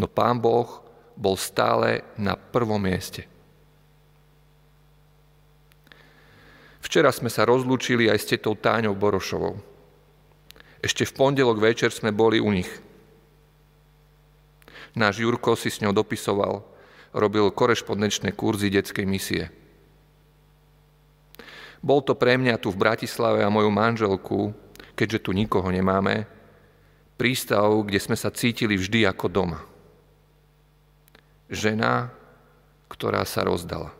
No 0.02 0.06
pán 0.10 0.42
Boh 0.42 0.82
bol 1.14 1.38
stále 1.38 2.02
na 2.18 2.34
prvom 2.34 2.82
mieste. 2.82 3.37
Včera 6.88 7.12
sme 7.12 7.28
sa 7.28 7.44
rozlúčili 7.44 8.08
aj 8.08 8.18
s 8.24 8.30
tetou 8.32 8.56
Táňou 8.56 8.96
Borošovou. 8.96 9.60
Ešte 10.80 11.04
v 11.04 11.16
pondelok 11.20 11.60
večer 11.60 11.92
sme 11.92 12.16
boli 12.16 12.40
u 12.40 12.48
nich– 12.48 12.72
Náš 14.98 15.22
Jurko 15.22 15.54
si 15.54 15.70
s 15.70 15.78
ňou 15.78 15.94
dopisoval, 15.94 16.66
robil 17.14 17.54
korešpondenčné 17.54 18.34
kurzy 18.34 18.74
detskej 18.74 19.06
misie. 19.06 19.54
Bol 21.86 22.02
to 22.02 22.18
pre 22.18 22.34
mňa 22.34 22.58
tu 22.58 22.74
v 22.74 22.82
Bratislave 22.82 23.46
a 23.46 23.54
moju 23.54 23.70
manželku, 23.70 24.58
keďže 24.98 25.30
tu 25.30 25.38
nikoho 25.38 25.70
nemáme, 25.70 26.26
prístav, 27.14 27.70
kde 27.86 28.02
sme 28.02 28.18
sa 28.18 28.34
cítili 28.34 28.74
vždy 28.74 29.06
ako 29.06 29.30
doma. 29.30 29.62
Žena, 31.54 32.10
ktorá 32.90 33.22
sa 33.22 33.46
rozdala. 33.46 33.94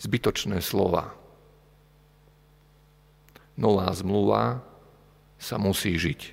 Zbytočné 0.00 0.64
slova. 0.64 1.12
Nová 3.60 3.92
zmluva 3.92 4.64
sa 5.36 5.60
musí 5.60 5.92
žiť. 5.92 6.32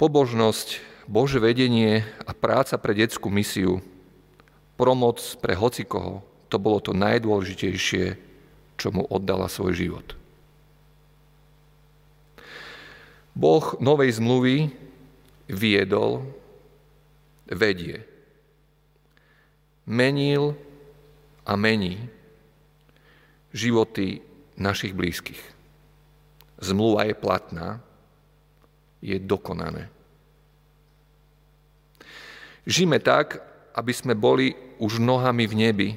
Pobožnosť, 0.00 0.80
Bože 1.04 1.36
vedenie 1.36 2.08
a 2.24 2.32
práca 2.32 2.80
pre 2.80 2.96
detskú 2.96 3.28
misiu, 3.28 3.84
promoc 4.80 5.20
pre 5.44 5.52
hocikoho, 5.52 6.24
to 6.48 6.56
bolo 6.56 6.80
to 6.80 6.96
najdôležitejšie, 6.96 8.16
čo 8.80 8.88
mu 8.94 9.04
oddala 9.12 9.52
svoj 9.52 9.76
život. 9.76 10.16
Boh 13.36 13.76
novej 13.84 14.16
zmluvy 14.16 14.72
viedol, 15.52 16.24
vedie. 17.44 18.07
Menil 19.88 20.52
a 21.48 21.56
mení 21.56 21.96
životy 23.56 24.20
našich 24.60 24.92
blízkych. 24.92 25.40
Zmluva 26.60 27.08
je 27.08 27.14
platná, 27.16 27.80
je 29.00 29.16
dokonané. 29.16 29.88
Žijeme 32.68 33.00
tak, 33.00 33.40
aby 33.72 33.92
sme 33.96 34.12
boli 34.12 34.52
už 34.76 35.00
nohami 35.00 35.48
v 35.48 35.54
nebi, 35.56 35.90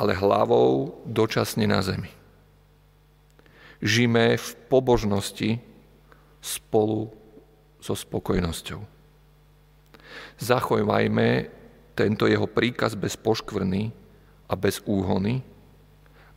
ale 0.00 0.16
hlavou 0.16 1.02
dočasne 1.04 1.68
na 1.68 1.84
zemi. 1.84 2.08
Žijeme 3.82 4.40
v 4.40 4.48
pobožnosti 4.72 5.60
spolu 6.40 7.12
so 7.82 7.92
spokojnosťou. 7.92 8.80
Zachovajme 10.38 11.50
tento 11.92 12.24
jeho 12.24 12.48
príkaz 12.48 12.96
bez 12.96 13.14
poškvrny 13.18 13.92
a 14.48 14.54
bez 14.56 14.80
úhony 14.84 15.44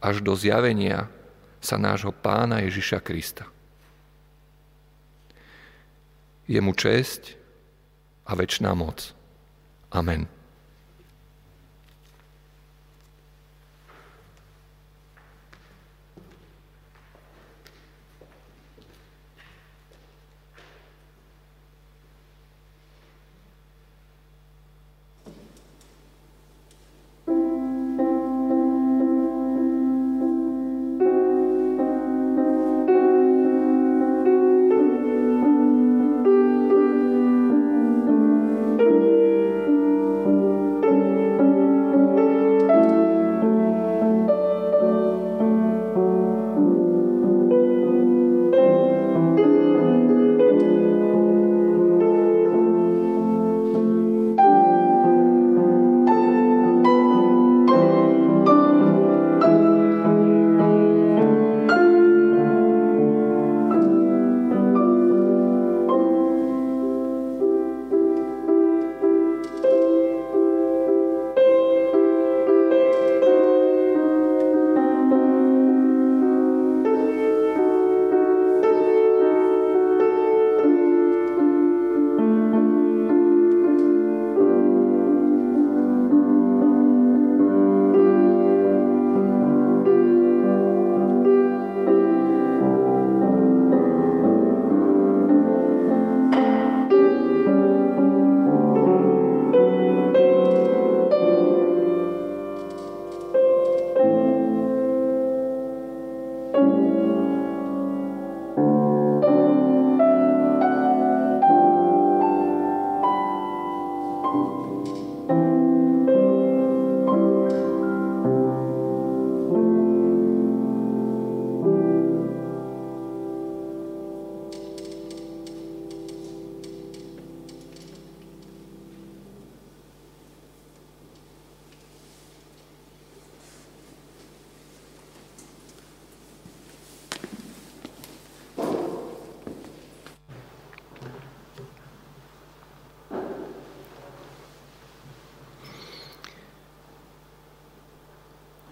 až 0.04 0.22
do 0.22 0.36
zjavenia 0.36 1.08
sa 1.64 1.82
nášho 1.82 2.14
pána 2.14 2.62
Ježiša 2.62 3.02
Krista. 3.02 3.50
Je 6.46 6.62
mu 6.62 6.78
česť 6.78 7.34
a 8.30 8.38
väčšiná 8.38 8.70
moc. 8.78 9.18
Amen. 9.90 10.35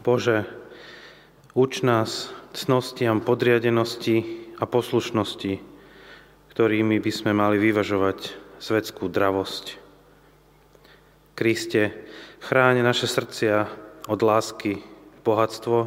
Bože, 0.04 0.44
uč 1.56 1.80
nás 1.80 2.28
cnostiam 2.52 3.24
podriadenosti 3.24 4.44
a 4.60 4.68
poslušnosti, 4.68 5.64
ktorými 6.52 7.00
by 7.00 7.12
sme 7.16 7.32
mali 7.32 7.56
vyvažovať 7.56 8.36
svetskú 8.60 9.08
dravosť. 9.08 9.80
Kriste, 11.40 11.96
chráň 12.44 12.84
naše 12.84 13.08
srdcia 13.08 13.72
od 14.12 14.20
lásky, 14.20 14.84
bohatstvo 15.24 15.80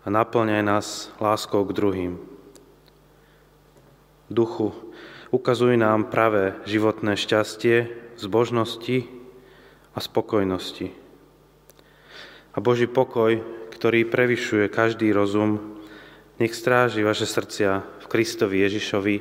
a 0.00 0.06
naplňaj 0.08 0.62
nás 0.64 1.12
láskou 1.20 1.60
k 1.68 1.76
druhým. 1.76 2.12
Duchu, 4.32 4.72
ukazuj 5.28 5.76
nám 5.76 6.08
pravé 6.08 6.56
životné 6.64 7.20
šťastie, 7.20 7.92
zbožnosti 8.16 9.04
a 9.92 10.00
spokojnosti. 10.00 11.05
A 12.56 12.58
Boží 12.64 12.88
pokoj, 12.88 13.36
ktorý 13.76 14.08
prevyšuje 14.08 14.72
každý 14.72 15.12
rozum, 15.12 15.76
nech 16.40 16.56
stráži 16.56 17.04
vaše 17.04 17.28
srdcia 17.28 17.84
v 18.00 18.06
Kristovi 18.08 18.64
Ježišovi, 18.64 19.16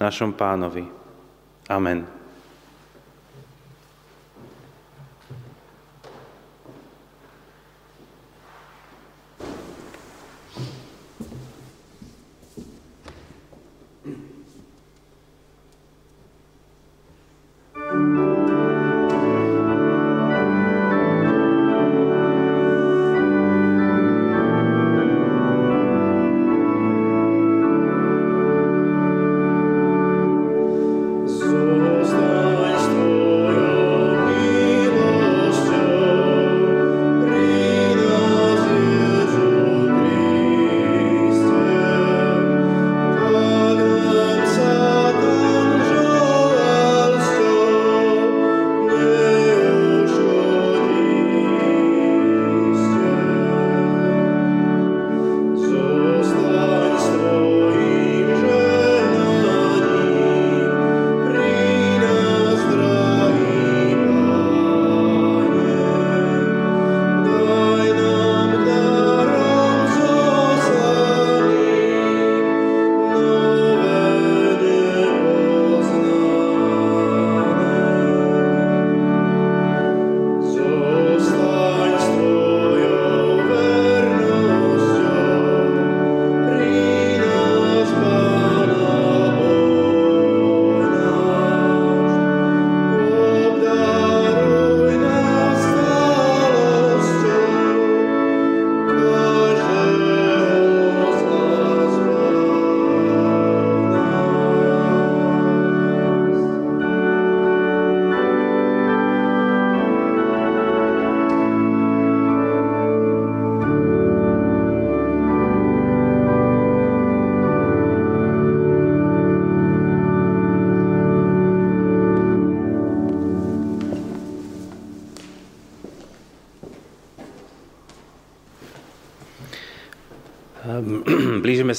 našom 0.00 0.32
pánovi. 0.32 0.88
Amen. 1.68 2.19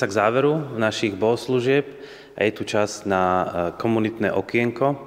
Sa 0.02 0.10
k 0.10 0.18
záveru 0.18 0.82
našich 0.82 1.14
bohoslúžieb 1.14 1.86
a 2.34 2.50
je 2.50 2.58
tu 2.58 2.66
čas 2.66 3.06
na 3.06 3.22
e, 3.22 3.46
komunitné 3.78 4.34
okienko, 4.34 4.98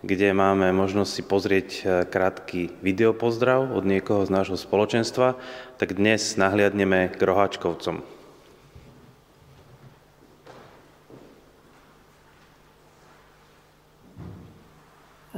kde 0.00 0.32
máme 0.32 0.72
možnosť 0.72 1.10
si 1.12 1.20
pozrieť 1.20 1.68
e, 1.68 1.80
krátky 2.08 2.80
videopozdrav 2.80 3.68
od 3.76 3.84
niekoho 3.84 4.24
z 4.24 4.32
nášho 4.32 4.56
spoločenstva, 4.56 5.36
tak 5.76 6.00
dnes 6.00 6.40
nahliadneme 6.40 7.12
k 7.12 7.20
roháčkovcom. 7.20 8.00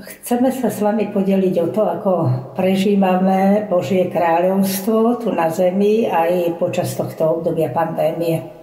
Chceme 0.00 0.54
sa 0.54 0.70
s 0.70 0.78
vami 0.78 1.10
podeliť 1.10 1.54
o 1.66 1.68
to, 1.74 1.82
ako 1.82 2.12
prežívame 2.54 3.66
Božie 3.66 4.06
kráľovstvo 4.06 5.18
tu 5.18 5.34
na 5.34 5.50
zemi 5.50 6.06
aj 6.06 6.62
počas 6.62 6.94
tohto 6.94 7.42
obdobia 7.42 7.74
pandémie. 7.74 8.60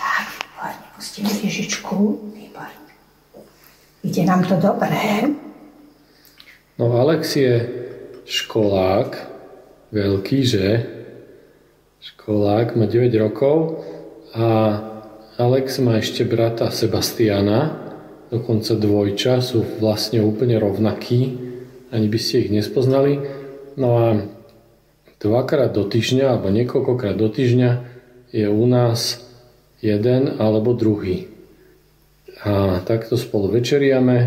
Tak, 0.00 0.26
výborne, 0.32 0.80
pustíme 0.96 1.09
Ježičku, 1.28 1.96
výborne. 2.32 2.92
Ide 4.00 4.22
nám 4.24 4.48
to 4.48 4.56
dobré. 4.56 5.28
No 6.80 6.96
Alex 6.96 7.36
je 7.36 7.68
školák, 8.24 9.10
veľký, 9.92 10.38
že? 10.46 10.66
Školák, 12.00 12.80
má 12.80 12.88
9 12.88 13.12
rokov 13.20 13.84
a 14.32 14.80
Alex 15.36 15.76
má 15.84 16.00
ešte 16.00 16.24
brata 16.24 16.72
Sebastiana, 16.72 17.76
dokonca 18.32 18.72
dvojča, 18.76 19.44
sú 19.44 19.64
vlastne 19.80 20.24
úplne 20.24 20.56
rovnakí, 20.56 21.20
ani 21.92 22.06
by 22.08 22.18
ste 22.20 22.48
ich 22.48 22.50
nespoznali. 22.54 23.20
No 23.76 23.88
a 24.00 24.06
dvakrát 25.20 25.76
do 25.76 25.84
týždňa, 25.84 26.24
alebo 26.32 26.48
niekoľkokrát 26.48 27.16
do 27.18 27.28
týždňa 27.28 27.70
je 28.32 28.46
u 28.48 28.64
nás 28.64 29.29
jeden 29.80 30.40
alebo 30.40 30.76
druhý. 30.76 31.28
A 32.40 32.80
takto 32.84 33.20
spolu 33.20 33.52
večeriame 33.52 34.18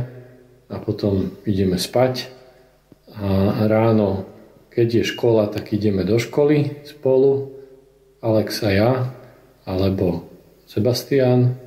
a 0.69 0.75
potom 0.77 1.33
ideme 1.45 1.81
spať. 1.81 2.29
A 3.17 3.65
ráno, 3.69 4.25
keď 4.73 5.01
je 5.01 5.11
škola, 5.13 5.49
tak 5.49 5.73
ideme 5.73 6.05
do 6.05 6.17
školy 6.17 6.85
spolu, 6.85 7.53
Alex 8.21 8.65
a 8.65 8.69
ja, 8.69 8.91
alebo 9.65 10.25
Sebastian. 10.65 11.57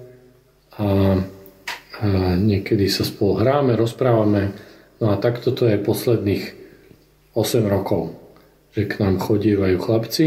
A 0.76 1.18
a 1.97 2.37
niekedy 2.37 2.93
sa 2.93 3.09
spolu 3.09 3.41
hráme, 3.41 3.72
rozprávame. 3.72 4.53
No 5.01 5.12
a 5.12 5.16
takto 5.16 5.53
to 5.57 5.64
je 5.64 5.80
posledných 5.80 6.45
8 7.32 7.64
rokov, 7.64 8.12
že 8.76 8.84
k 8.84 9.01
nám 9.01 9.16
chodívajú 9.16 9.76
chlapci, 9.80 10.26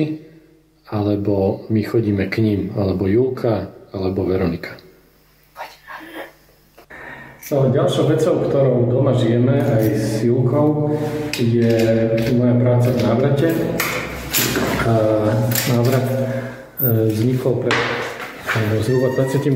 alebo 0.89 1.65
my 1.69 1.81
chodíme 1.85 2.25
k 2.27 2.41
ním, 2.41 2.73
alebo 2.73 3.05
Julka, 3.05 3.69
alebo 3.93 4.25
Veronika. 4.25 4.73
No, 7.49 7.65
ďalšou 7.73 8.13
vecou, 8.13 8.45
ktorou 8.45 8.85
doma 8.85 9.09
žijeme 9.17 9.57
aj 9.57 9.83
s 9.97 10.21
Julkou, 10.21 10.93
je 11.33 11.73
moja 12.37 12.53
práca 12.61 12.93
v 12.93 12.99
návrate. 13.01 13.47
A 14.85 14.93
návrat 15.73 16.05
e, 16.05 16.17
vznikol 17.09 17.65
pred 17.65 17.73
e, 17.73 18.85
zhruba 18.85 19.17
28 19.17 19.49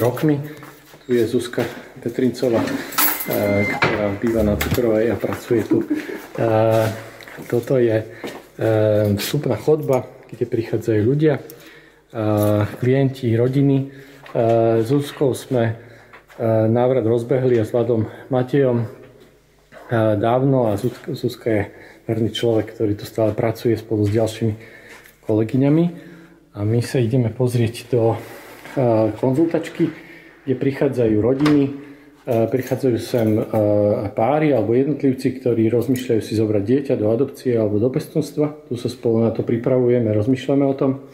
rokmi 0.00 0.40
tu 1.06 1.12
je 1.12 1.24
Zuzka 1.28 1.60
Petrincová, 2.00 2.64
eh, 2.64 3.68
ktorá 3.76 4.08
býva 4.16 4.40
na 4.40 4.56
Cukrovej 4.56 5.12
a 5.12 5.16
pracuje 5.20 5.60
tu. 5.68 5.84
Toto 7.50 7.76
je 7.76 8.06
vstupná 9.18 9.58
chodba, 9.58 10.06
kde 10.34 10.50
prichádzajú 10.50 11.00
ľudia, 11.06 11.38
klienti, 12.82 13.30
rodiny. 13.38 13.94
S 14.34 14.90
Zuzkou 14.90 15.30
sme 15.38 15.78
návrat 16.68 17.06
rozbehli 17.06 17.58
a 17.58 17.64
s 17.64 17.70
Vladom 17.70 18.10
Matejom 18.28 18.90
dávno 20.18 20.70
a 20.70 20.78
Zuzka 21.14 21.48
je 21.48 21.62
verný 22.04 22.34
človek, 22.34 22.74
ktorý 22.74 22.98
tu 22.98 23.06
stále 23.06 23.30
pracuje 23.32 23.78
spolu 23.78 24.04
s 24.04 24.12
ďalšími 24.12 24.54
kolegyňami. 25.24 25.84
A 26.54 26.62
my 26.62 26.82
sa 26.82 26.98
ideme 26.98 27.30
pozrieť 27.30 27.90
do 27.94 28.18
konzultačky, 29.22 29.94
kde 30.44 30.54
prichádzajú 30.58 31.16
rodiny 31.22 31.62
prichádzajú 32.24 32.96
sem 33.04 33.36
páry 34.16 34.56
alebo 34.56 34.72
jednotlivci, 34.72 35.44
ktorí 35.44 35.68
rozmýšľajú 35.68 36.20
si 36.24 36.32
zobrať 36.32 36.62
dieťa 36.64 36.94
do 36.96 37.12
adopcie 37.12 37.52
alebo 37.52 37.76
do 37.76 37.92
pestunstva. 37.92 38.72
Tu 38.72 38.80
sa 38.80 38.88
spolu 38.88 39.28
na 39.28 39.30
to 39.30 39.44
pripravujeme, 39.44 40.08
rozmýšľame 40.08 40.64
o 40.64 40.74
tom. 40.74 41.04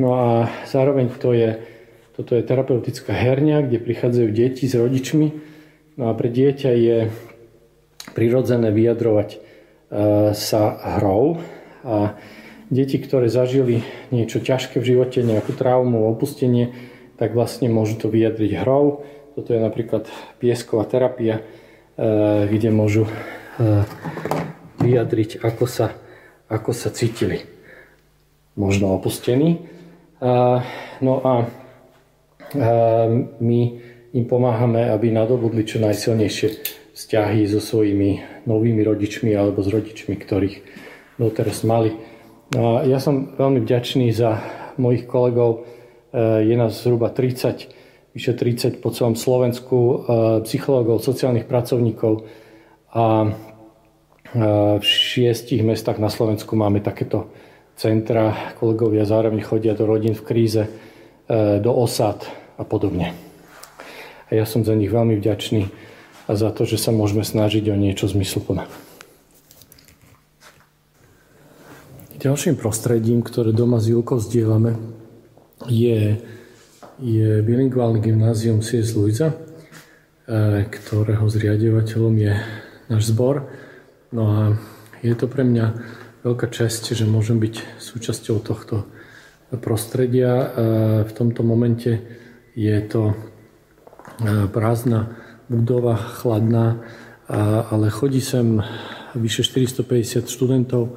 No 0.00 0.08
a 0.16 0.48
zároveň 0.64 1.12
to 1.20 1.36
je, 1.36 1.60
toto 2.16 2.32
je 2.32 2.46
terapeutická 2.46 3.12
herňa, 3.12 3.68
kde 3.68 3.84
prichádzajú 3.84 4.28
deti 4.32 4.64
s 4.64 4.72
rodičmi. 4.72 5.28
No 6.00 6.08
a 6.08 6.16
pre 6.16 6.32
dieťa 6.32 6.70
je 6.72 7.12
prirodzené 8.16 8.72
vyjadrovať 8.72 9.36
sa 10.32 10.62
hrou 10.96 11.44
a 11.84 12.16
deti, 12.72 12.96
ktoré 12.96 13.28
zažili 13.28 13.84
niečo 14.14 14.40
ťažké 14.40 14.80
v 14.80 14.96
živote, 14.96 15.20
nejakú 15.20 15.52
traumu, 15.52 16.08
opustenie, 16.08 16.72
tak 17.20 17.36
vlastne 17.36 17.68
môžu 17.68 18.00
to 18.00 18.08
vyjadriť 18.08 18.64
hrou. 18.64 19.04
Toto 19.36 19.52
je 19.52 19.60
napríklad 19.60 20.08
piesková 20.40 20.88
terapia, 20.88 21.44
e, 21.44 22.48
kde 22.48 22.72
môžu 22.72 23.04
e, 23.04 23.12
vyjadriť, 24.80 25.44
ako 25.44 25.68
sa, 25.68 25.92
ako 26.48 26.72
sa 26.72 26.88
cítili. 26.88 27.44
Možno 28.56 28.96
opustení. 28.96 29.60
E, 30.16 30.34
no 31.04 31.14
a 31.20 31.44
my 33.38 33.60
im 34.10 34.24
pomáhame, 34.26 34.90
aby 34.90 35.14
nadobudli 35.14 35.62
čo 35.62 35.78
najsilnejšie 35.78 36.48
vzťahy 36.98 37.46
so 37.46 37.62
svojimi 37.62 38.42
novými 38.42 38.82
rodičmi 38.82 39.30
alebo 39.38 39.62
s 39.62 39.70
rodičmi, 39.70 40.18
ktorých 40.18 40.56
doteraz 41.14 41.62
mali. 41.62 41.94
No 42.50 42.82
ja 42.82 42.98
som 42.98 43.38
veľmi 43.38 43.62
vďačný 43.62 44.10
za 44.10 44.42
mojich 44.82 45.06
kolegov, 45.06 45.62
je 46.16 46.54
nás 46.58 46.74
zhruba 46.74 47.08
30, 47.08 47.70
vyše 48.14 48.32
30 48.34 48.82
po 48.82 48.90
celom 48.90 49.14
Slovensku 49.14 49.78
eh, 49.78 49.96
psychológov, 50.46 51.02
sociálnych 51.02 51.46
pracovníkov 51.46 52.26
a 52.90 53.04
eh, 53.26 53.32
v 54.78 54.84
šiestich 54.84 55.62
mestách 55.62 56.02
na 56.02 56.10
Slovensku 56.10 56.58
máme 56.58 56.82
takéto 56.82 57.30
centra. 57.78 58.54
Kolegovia 58.58 59.06
zároveň 59.06 59.40
chodia 59.40 59.72
do 59.72 59.88
rodín 59.88 60.12
v 60.12 60.26
kríze, 60.26 60.68
do 61.62 61.70
osad 61.70 62.26
a 62.58 62.66
podobne. 62.66 63.14
A 64.28 64.36
ja 64.36 64.44
som 64.44 64.66
za 64.66 64.74
nich 64.76 64.90
veľmi 64.90 65.16
vďačný 65.16 65.70
a 66.28 66.32
za 66.36 66.50
to, 66.52 66.68
že 66.68 66.76
sa 66.76 66.92
môžeme 66.92 67.24
snažiť 67.24 67.70
o 67.72 67.76
niečo 67.78 68.10
zmysluplné. 68.10 68.68
Ďalším 72.20 72.60
prostredím, 72.60 73.24
ktoré 73.24 73.56
doma 73.56 73.80
s 73.80 73.88
Julkou 73.88 74.20
zdieľame, 74.20 74.76
je, 75.68 76.16
je 77.00 77.28
bilingválne 77.44 78.00
gymnázium 78.00 78.64
C.S. 78.64 78.96
Luisa, 78.96 79.34
e, 80.24 80.64
ktorého 80.64 81.26
zriadovateľom 81.28 82.14
je 82.16 82.32
náš 82.88 83.02
zbor. 83.12 83.50
No 84.14 84.22
a 84.30 84.38
je 85.04 85.12
to 85.12 85.28
pre 85.28 85.44
mňa 85.44 85.66
veľká 86.24 86.48
čest, 86.48 86.88
že 86.88 87.04
môžem 87.04 87.36
byť 87.36 87.80
súčasťou 87.80 88.36
tohto 88.40 88.88
prostredia. 89.60 90.32
E, 90.32 90.46
v 91.04 91.12
tomto 91.12 91.44
momente 91.44 92.00
je 92.56 92.76
to 92.88 93.12
e, 93.12 93.14
prázdna 94.48 95.12
budova, 95.50 95.98
chladná, 95.98 96.78
ale 97.70 97.90
chodí 97.90 98.22
sem 98.22 98.62
vyše 99.18 99.42
450 99.42 100.30
študentov 100.30 100.94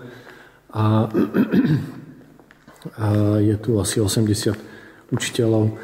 a 0.69 1.09
a 2.97 3.39
je 3.39 3.55
tu 3.57 3.79
asi 3.79 4.01
80 4.01 5.13
učiteľov 5.13 5.77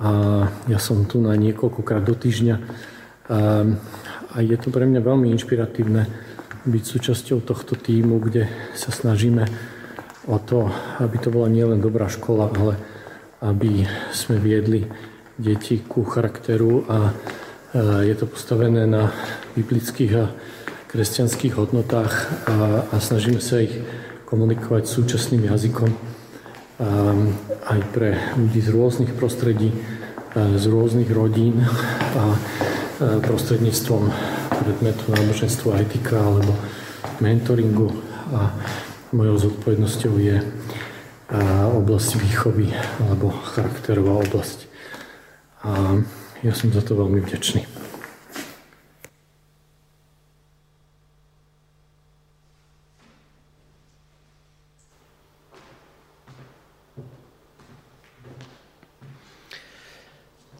a 0.00 0.10
ja 0.66 0.78
som 0.82 1.06
tu 1.06 1.22
na 1.22 1.38
niekoľkokrát 1.38 2.02
do 2.02 2.18
týždňa. 2.18 2.56
A, 3.30 3.38
a 4.34 4.36
je 4.42 4.56
to 4.58 4.74
pre 4.74 4.84
mňa 4.84 5.00
veľmi 5.00 5.30
inšpiratívne 5.38 6.10
byť 6.64 6.84
súčasťou 6.84 7.38
tohto 7.44 7.78
týmu, 7.78 8.18
kde 8.18 8.50
sa 8.74 8.90
snažíme 8.90 9.46
o 10.26 10.36
to, 10.40 10.72
aby 10.98 11.16
to 11.20 11.28
bola 11.28 11.46
nielen 11.52 11.78
dobrá 11.78 12.08
škola, 12.08 12.50
ale 12.56 12.74
aby 13.44 13.84
sme 14.10 14.40
viedli 14.40 14.88
deti 15.36 15.84
ku 15.84 16.02
charakteru 16.02 16.88
a 16.88 16.98
je 18.06 18.14
to 18.14 18.30
postavené 18.30 18.86
na 18.86 19.10
biblických 19.58 20.12
a 20.14 20.30
kresťanských 20.94 21.58
hodnotách 21.58 22.14
a, 22.46 22.86
a 22.86 22.96
snažíme 23.02 23.42
sa 23.42 23.58
ich 23.58 23.74
komunikovať 24.30 24.86
súčasným 24.86 25.50
jazykom 25.50 26.13
aj 26.78 27.80
pre 27.94 28.18
ľudí 28.34 28.58
z 28.58 28.68
rôznych 28.74 29.12
prostredí, 29.14 29.70
eh, 29.70 30.58
z 30.58 30.64
rôznych 30.66 31.10
rodín 31.14 31.62
a 32.18 32.24
eh, 32.34 33.18
prostredníctvom 33.22 34.10
predmetu 34.50 35.04
náboženstvo 35.14 35.74
etika 35.78 36.18
alebo 36.18 36.54
mentoringu 37.22 37.94
a 38.34 38.50
mojou 39.14 39.50
zodpovednosťou 39.50 40.14
je 40.18 40.36
eh, 40.42 40.46
oblasť 41.70 42.10
výchovy 42.18 42.74
alebo 43.06 43.30
charakterová 43.54 44.18
oblasť. 44.26 44.66
A 45.64 46.02
ja 46.44 46.52
som 46.52 46.68
za 46.74 46.84
to 46.84 46.92
veľmi 46.92 47.24
vďačný. 47.24 47.73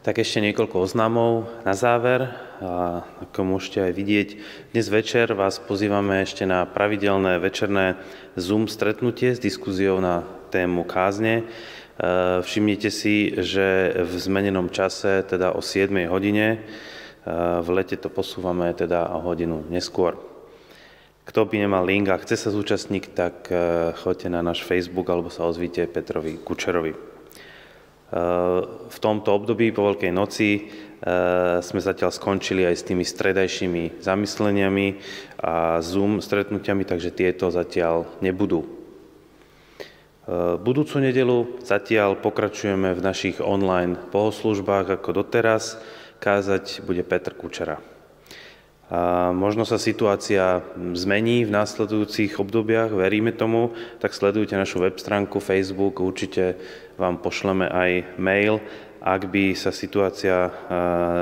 Tak 0.05 0.21
ešte 0.21 0.37
niekoľko 0.37 0.85
oznamov 0.85 1.49
na 1.65 1.73
záver. 1.73 2.29
A 2.61 3.01
ako 3.25 3.57
môžete 3.57 3.89
aj 3.89 3.93
vidieť, 3.97 4.29
dnes 4.69 4.85
večer 4.85 5.33
vás 5.33 5.57
pozývame 5.57 6.21
ešte 6.21 6.45
na 6.45 6.61
pravidelné 6.69 7.41
večerné 7.41 7.97
Zoom 8.37 8.69
stretnutie 8.69 9.33
s 9.33 9.41
diskuziou 9.41 9.97
na 9.97 10.21
tému 10.53 10.85
kázne. 10.85 11.41
E, 11.41 11.43
všimnite 12.37 12.93
si, 12.93 13.33
že 13.33 13.97
v 13.97 14.13
zmenenom 14.21 14.69
čase, 14.69 15.25
teda 15.25 15.57
o 15.57 15.65
7 15.65 15.89
hodine, 16.05 16.47
e, 16.53 16.57
v 17.65 17.67
lete 17.73 17.97
to 17.97 18.13
posúvame 18.13 18.69
teda 18.77 19.09
o 19.09 19.25
hodinu 19.25 19.65
neskôr. 19.73 20.21
Kto 21.25 21.49
by 21.49 21.65
nemal 21.65 21.81
link 21.81 22.13
a 22.13 22.21
chce 22.21 22.37
sa 22.37 22.53
zúčastniť, 22.53 23.03
tak 23.17 23.49
e, 23.49 23.57
choďte 23.97 24.29
na 24.29 24.45
náš 24.45 24.61
Facebook 24.61 25.09
alebo 25.09 25.33
sa 25.33 25.49
ozvíte 25.49 25.89
Petrovi 25.89 26.37
Kučerovi. 26.37 27.14
V 28.85 28.97
tomto 29.01 29.33
období 29.33 29.73
po 29.73 29.89
Veľkej 29.89 30.13
noci 30.13 30.49
e, 30.55 30.61
sme 31.57 31.79
zatiaľ 31.81 32.13
skončili 32.13 32.61
aj 32.61 32.75
s 32.77 32.85
tými 32.85 33.01
stredajšími 33.01 33.97
zamysleniami 33.97 34.87
a 35.41 35.81
Zoom 35.81 36.21
stretnutiami, 36.21 36.85
takže 36.85 37.09
tieto 37.09 37.49
zatiaľ 37.49 38.05
nebudú. 38.21 38.61
E, 38.61 38.67
budúcu 40.61 41.01
nedelu 41.01 41.57
zatiaľ 41.65 42.21
pokračujeme 42.21 42.93
v 42.93 43.01
našich 43.01 43.41
online 43.41 43.97
bohoslužbách 44.13 45.01
ako 45.01 45.25
doteraz. 45.25 45.81
Kázať 46.21 46.85
bude 46.85 47.01
Petr 47.01 47.33
Kučera. 47.33 47.94
A 48.85 49.33
možno 49.33 49.65
sa 49.65 49.81
situácia 49.81 50.61
zmení 50.77 51.41
v 51.41 51.49
následujúcich 51.49 52.37
obdobiach, 52.37 52.93
veríme 52.93 53.33
tomu, 53.33 53.73
tak 53.97 54.13
sledujte 54.13 54.53
našu 54.53 54.77
web 54.77 55.01
stránku, 55.01 55.41
Facebook, 55.41 56.05
určite 56.05 56.53
vám 56.93 57.17
pošleme 57.17 57.65
aj 57.65 58.21
mail, 58.21 58.61
ak 59.01 59.25
by 59.25 59.57
sa 59.57 59.73
situácia 59.73 60.53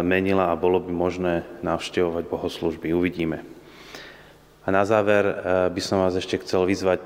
menila 0.03 0.51
a 0.51 0.59
bolo 0.59 0.83
by 0.83 0.91
možné 0.91 1.47
navštevovať 1.63 2.23
bohoslužby. 2.27 2.91
Uvidíme. 2.91 3.47
A 4.63 4.71
na 4.71 4.83
záver 4.83 5.23
by 5.71 5.81
som 5.83 6.03
vás 6.03 6.15
ešte 6.19 6.39
chcel 6.43 6.67
vyzvať 6.67 7.03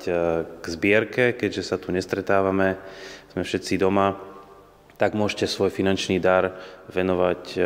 k 0.61 0.65
zbierke, 0.65 1.37
keďže 1.37 1.69
sa 1.69 1.77
tu 1.77 1.93
nestretávame, 1.93 2.81
sme 3.33 3.45
všetci 3.45 3.77
doma, 3.77 4.17
tak 4.97 5.13
môžete 5.13 5.45
svoj 5.45 5.69
finančný 5.69 6.17
dar 6.17 6.57
venovať 6.89 7.61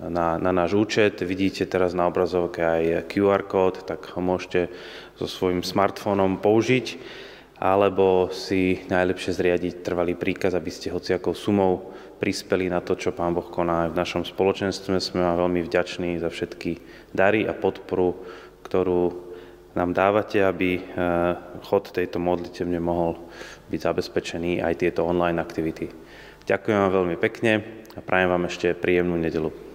na, 0.00 0.36
na 0.36 0.50
náš 0.52 0.76
účet. 0.76 1.24
Vidíte 1.24 1.64
teraz 1.64 1.96
na 1.96 2.08
obrazovke 2.08 2.60
aj 2.60 3.08
QR 3.08 3.44
kód, 3.48 3.84
tak 3.88 4.04
ho 4.12 4.20
môžete 4.20 4.68
so 5.16 5.24
svojím 5.24 5.64
smartfónom 5.64 6.40
použiť, 6.44 7.00
alebo 7.56 8.28
si 8.28 8.84
najlepšie 8.92 9.32
zriadiť 9.32 9.74
trvalý 9.80 10.12
príkaz, 10.12 10.52
aby 10.52 10.68
ste 10.68 10.92
hociakou 10.92 11.32
sumou 11.32 11.96
prispeli 12.20 12.68
na 12.68 12.84
to, 12.84 12.96
čo 12.96 13.16
Pán 13.16 13.32
Boh 13.32 13.48
koná 13.48 13.88
v 13.88 13.96
našom 13.96 14.24
spoločenstve. 14.24 15.00
Sme 15.00 15.24
vám 15.24 15.48
veľmi 15.48 15.64
vďační 15.64 16.20
za 16.20 16.28
všetky 16.28 16.80
dary 17.16 17.48
a 17.48 17.56
podporu, 17.56 18.20
ktorú 18.64 19.26
nám 19.76 19.92
dávate, 19.92 20.40
aby 20.40 20.80
eh, 20.80 20.82
chod 21.68 21.92
tejto 21.92 22.16
modlitevne 22.16 22.80
mohol 22.80 23.20
byť 23.68 23.80
zabezpečený 23.80 24.64
aj 24.64 24.74
tieto 24.80 25.04
online 25.04 25.40
aktivity. 25.40 25.92
Ďakujem 26.48 26.78
vám 26.80 26.92
veľmi 26.92 27.16
pekne 27.20 27.52
a 27.92 28.00
prajem 28.00 28.32
vám 28.32 28.48
ešte 28.48 28.72
príjemnú 28.72 29.20
nedelu. 29.20 29.65